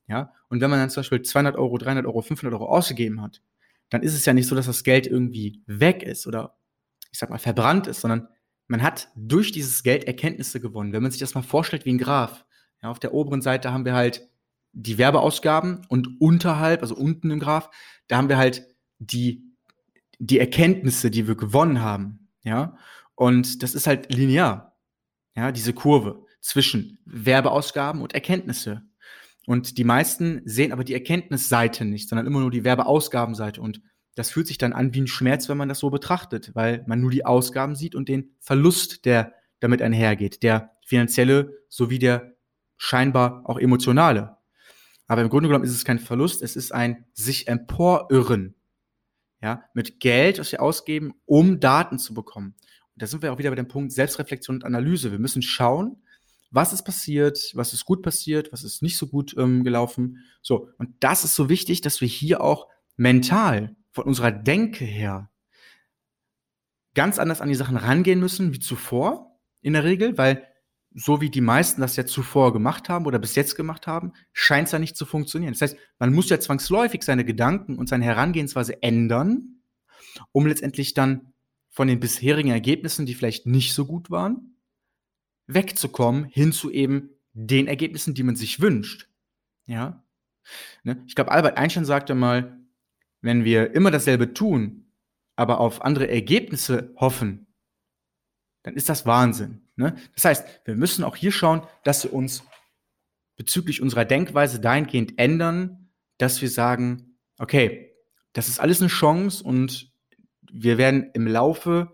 Ja, 0.07 0.33
und 0.49 0.61
wenn 0.61 0.71
man 0.71 0.79
dann 0.79 0.91
zum 0.91 1.01
Beispiel 1.01 1.23
200 1.23 1.57
Euro, 1.57 1.79
300 1.79 2.07
Euro, 2.07 2.21
500 2.23 2.53
Euro 2.61 2.71
ausgegeben 2.71 3.21
hat, 3.21 3.43
dann 3.91 4.03
ist 4.03 4.15
es 4.15 4.25
ja 4.25 4.33
nicht 4.33 4.49
so, 4.49 4.55
dass 4.55 4.67
das 4.67 4.85
Geld 4.85 5.07
irgendwie 5.07 5.63
weg 5.67 6.03
ist 6.03 6.27
oder 6.27 6.59
ich 7.13 7.19
sag 7.19 7.31
mal 7.31 7.39
verbrannt 7.39 7.87
ist, 7.87 8.01
sondern 8.01 8.29
man 8.67 8.83
hat 8.83 9.09
durch 9.15 9.53
dieses 9.53 9.83
Geld 9.83 10.05
Erkenntnisse 10.05 10.61
gewonnen. 10.61 10.93
Wenn 10.93 11.03
man 11.03 11.11
sich 11.11 11.21
das 11.21 11.35
mal 11.35 11.43
vorstellt 11.43 11.85
wie 11.85 11.93
ein 11.93 11.99
Graph, 11.99 12.45
ja, 12.83 12.91
auf 12.91 12.99
der 12.99 13.15
oberen 13.15 13.43
Seite 13.43 13.73
haben 13.73 13.85
wir 13.85 13.95
halt 13.95 14.29
die 14.73 14.99
Werbeausgaben 14.99 15.87
und 15.89 16.21
unterhalb, 16.21 16.83
also 16.83 16.97
unten 16.97 17.31
im 17.31 17.39
Graph, 17.39 17.71
da 18.09 18.17
haben 18.17 18.29
wir 18.29 18.37
halt 18.37 18.67
die, 18.99 19.45
die 20.19 20.39
Erkenntnisse, 20.39 21.11
die 21.11 21.29
wir 21.29 21.37
gewonnen 21.37 21.81
haben. 21.81 22.29
Ja, 22.43 22.77
und 23.15 23.63
das 23.63 23.75
ist 23.75 23.87
halt 23.87 24.13
linear. 24.13 24.77
Ja, 25.37 25.53
diese 25.53 25.73
Kurve 25.73 26.27
zwischen 26.41 26.99
Werbeausgaben 27.07 28.03
und 28.03 28.13
Erkenntnisse. 28.13 28.83
Und 29.47 29.79
die 29.79 29.85
meisten 29.85 30.41
sehen 30.45 30.73
aber 30.73 30.85
die 30.85 30.95
Erkenntnisseite 30.95 31.85
nicht, 31.85 32.09
sondern 32.09 32.27
immer 32.27 32.41
nur 32.41 32.51
die 32.51 32.65
Werbeausgabenseite. 32.65 33.61
Und 33.61 33.83
das 34.15 34.31
fühlt 34.31 34.47
sich 34.47 34.59
dann 34.59 34.73
an 34.73 34.95
wie 34.95 35.03
ein 35.03 35.07
Schmerz, 35.07 35.49
wenn 35.49 35.59
man 35.59 35.69
das 35.69 35.81
so 35.81 35.91
betrachtet, 35.91 36.55
weil 36.55 36.85
man 36.87 37.01
nur 37.01 37.11
die 37.11 37.27
Ausgaben 37.27 37.75
sieht 37.75 37.95
und 37.95 38.09
den 38.09 38.37
Verlust, 38.41 39.05
der 39.05 39.35
damit 39.61 39.83
einhergeht, 39.83 40.43
der 40.43 40.73
finanzielle 40.87 41.53
sowie 41.69 41.99
der 41.99 42.35
scheinbar 42.77 43.43
auch 43.45 43.59
emotionale. 43.59 44.37
Aber 45.07 45.23
im 45.23 45.29
Grunde 45.29 45.49
genommen 45.49 45.65
ist 45.65 45.75
es 45.75 45.85
kein 45.85 45.99
Verlust, 45.99 46.43
es 46.43 46.57
ist 46.57 46.73
ein 46.73 47.05
sich 47.13 47.49
emporirren. 47.49 48.55
Ja, 49.43 49.65
mit 49.75 50.01
Geld, 50.01 50.39
das 50.39 50.53
wir 50.53 50.63
ausgeben, 50.63 51.13
um 51.27 51.61
Daten 51.61 51.99
zu 51.99 52.15
bekommen. 52.15 52.55
Und 52.95 53.03
da 53.03 53.07
sind 53.07 53.23
wir 53.23 53.31
auch 53.31 53.39
wieder 53.39 53.51
bei 53.51 53.57
dem 53.57 53.69
Punkt 53.69 53.93
Selbstreflexion 53.93 54.57
und 54.57 54.65
Analyse. 54.65 55.11
Wir 55.11 55.19
müssen 55.19 55.43
schauen, 55.43 56.03
was 56.51 56.73
ist 56.73 56.85
passiert, 56.85 57.51
was 57.55 57.73
ist 57.73 57.85
gut 57.85 58.03
passiert, 58.03 58.53
was 58.53 58.63
ist 58.63 58.83
nicht 58.83 58.97
so 58.97 59.07
gut 59.07 59.35
ähm, 59.39 59.65
gelaufen. 59.65 60.25
So, 60.43 60.69
und 60.79 60.95
das 61.01 61.25
ist 61.25 61.35
so 61.35 61.49
wichtig, 61.49 61.81
dass 61.81 62.01
wir 62.01 62.09
hier 62.09 62.41
auch 62.41 62.69
mental 62.97 63.77
von 63.91 64.05
unserer 64.05 64.31
Denke 64.31 64.85
her 64.85 65.31
ganz 66.95 67.19
anders 67.19 67.41
an 67.41 67.49
die 67.49 67.55
Sachen 67.55 67.77
rangehen 67.77 68.21
müssen 68.21 68.53
wie 68.53 68.61
zuvor 68.61 69.39
in 69.61 69.73
der 69.73 69.85
Regel, 69.85 70.17
weil 70.17 70.47
so 70.95 71.21
wie 71.21 71.29
die 71.29 71.41
meisten 71.41 71.81
das 71.81 71.97
ja 71.97 72.07
zuvor 72.07 72.53
gemacht 72.53 72.89
haben 72.89 73.07
oder 73.07 73.19
bis 73.19 73.35
jetzt 73.35 73.57
gemacht 73.57 73.89
haben, 73.89 74.13
scheint 74.33 74.67
es 74.67 74.73
ja 74.73 74.79
nicht 74.79 74.97
zu 74.97 75.05
funktionieren. 75.05 75.53
Das 75.53 75.63
heißt, 75.63 75.77
man 75.99 76.13
muss 76.13 76.31
ja 76.31 76.39
zwangsläufig 76.39 77.03
seine 77.03 77.25
Gedanken 77.25 77.77
und 77.77 77.89
seine 77.89 78.05
Herangehensweise 78.05 78.81
ändern, 78.81 79.61
um 80.31 80.47
letztendlich 80.47 80.95
dann 80.95 81.33
von 81.69 81.89
den 81.89 81.99
bisherigen 81.99 82.51
Ergebnissen, 82.51 83.07
die 83.07 83.15
vielleicht 83.15 83.47
nicht 83.47 83.75
so 83.75 83.87
gut 83.87 84.13
waren, 84.13 84.54
wegzukommen, 85.47 86.25
hin 86.25 86.53
zu 86.53 86.71
eben 86.71 87.11
den 87.33 87.67
Ergebnissen, 87.67 88.15
die 88.15 88.23
man 88.23 88.37
sich 88.37 88.61
wünscht. 88.61 89.09
Ja. 89.67 90.05
Ne? 90.83 91.03
Ich 91.07 91.15
glaube, 91.15 91.33
Albert 91.33 91.57
Einstein 91.57 91.85
sagte 91.85 92.15
mal, 92.15 92.59
wenn 93.21 93.45
wir 93.45 93.75
immer 93.75 93.91
dasselbe 93.91 94.35
tun, 94.35 94.87
aber 95.37 95.61
auf 95.61 95.83
andere 95.83 96.09
Ergebnisse 96.09 96.93
hoffen, 96.97 97.47
dann 98.63 98.75
ist 98.75 98.89
das 98.89 99.07
Wahnsinn. 99.07 99.63
Ne? 99.77 99.97
Das 100.15 100.25
heißt, 100.25 100.47
wir 100.65 100.77
müssen 100.77 101.05
auch 101.05 101.17
hier 101.17 101.33
schauen, 101.33 101.63
dass 101.83 102.05
wir 102.05 102.13
uns 102.13 102.45
bezüglich 103.37 103.83
unserer 103.83 104.05
Denkweise 104.05 104.61
dahingehend 104.61 105.19
ändern, 105.19 105.91
dass 106.19 106.41
wir 106.41 106.49
sagen, 106.49 107.19
okay, 107.39 107.93
das 108.33 108.49
ist 108.49 108.61
alles 108.61 108.81
eine 108.81 108.89
Chance 108.89 109.43
und 109.43 109.93
wir 110.51 110.79
werden 110.79 111.11
im 111.15 111.27
Laufe 111.27 111.93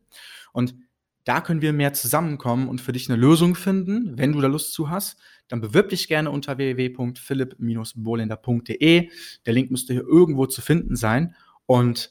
Und 0.52 0.74
da 1.22 1.40
können 1.40 1.62
wir 1.62 1.72
mehr 1.72 1.92
zusammenkommen 1.92 2.68
und 2.68 2.80
für 2.80 2.90
dich 2.90 3.08
eine 3.08 3.20
Lösung 3.20 3.54
finden. 3.54 4.18
Wenn 4.18 4.32
du 4.32 4.40
da 4.40 4.48
Lust 4.48 4.72
zu 4.72 4.90
hast, 4.90 5.20
dann 5.46 5.60
bewirb 5.60 5.90
dich 5.90 6.08
gerne 6.08 6.32
unter 6.32 6.58
www.philipp-bolender.de. 6.58 9.10
Der 9.46 9.52
Link 9.52 9.70
müsste 9.70 9.92
hier 9.92 10.02
irgendwo 10.02 10.46
zu 10.46 10.62
finden 10.62 10.96
sein. 10.96 11.36
Und 11.66 12.10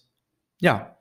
ja, 0.61 0.92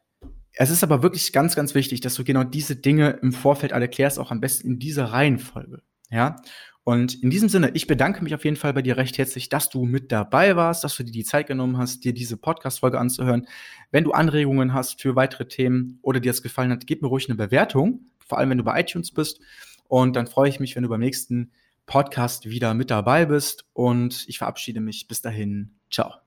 es 0.55 0.71
ist 0.71 0.83
aber 0.83 1.03
wirklich 1.03 1.33
ganz, 1.33 1.57
ganz 1.57 1.75
wichtig, 1.75 2.01
dass 2.01 2.15
du 2.15 2.25
genau 2.25 2.45
diese 2.45 2.77
Dinge 2.77 3.19
im 3.23 3.33
Vorfeld 3.33 3.73
alle 3.73 3.89
klärst, 3.89 4.19
auch 4.19 4.31
am 4.31 4.41
besten 4.41 4.69
in 4.69 4.79
dieser 4.79 5.07
Reihenfolge. 5.07 5.83
Ja. 6.11 6.37
Und 6.85 7.23
in 7.23 7.31
diesem 7.31 7.49
Sinne, 7.49 7.71
ich 7.75 7.87
bedanke 7.87 8.25
mich 8.25 8.35
auf 8.35 8.45
jeden 8.45 8.57
Fall 8.57 8.73
bei 8.73 8.83
dir 8.83 8.97
recht 8.97 9.17
herzlich, 9.17 9.49
dass 9.49 9.69
du 9.69 9.85
mit 9.85 10.11
dabei 10.11 10.57
warst, 10.57 10.83
dass 10.83 10.97
du 10.97 11.05
dir 11.05 11.13
die 11.13 11.25
Zeit 11.25 11.47
genommen 11.47 11.79
hast, 11.79 12.05
dir 12.05 12.13
diese 12.13 12.37
Podcast-Folge 12.37 12.99
anzuhören. 12.99 13.47
Wenn 13.93 14.03
du 14.03 14.13
Anregungen 14.13 14.75
hast 14.75 15.01
für 15.01 15.15
weitere 15.15 15.47
Themen 15.47 16.01
oder 16.03 16.19
dir 16.19 16.31
es 16.31 16.43
gefallen 16.43 16.73
hat, 16.73 16.87
gib 16.87 17.01
mir 17.01 17.09
ruhig 17.09 17.29
eine 17.29 17.37
Bewertung, 17.37 18.07
vor 18.19 18.39
allem 18.39 18.51
wenn 18.51 18.59
du 18.59 18.65
bei 18.65 18.81
iTunes 18.81 19.13
bist. 19.13 19.41
Und 19.87 20.17
dann 20.17 20.27
freue 20.27 20.49
ich 20.49 20.59
mich, 20.59 20.75
wenn 20.75 20.83
du 20.83 20.89
beim 20.89 21.01
nächsten 21.01 21.53
Podcast 21.87 22.47
wieder 22.47 22.75
mit 22.75 22.91
dabei 22.91 23.27
bist. 23.27 23.65
Und 23.75 24.25
ich 24.27 24.39
verabschiede 24.39 24.81
mich. 24.81 25.07
Bis 25.07 25.23
dahin. 25.23 25.77
Ciao. 25.91 26.22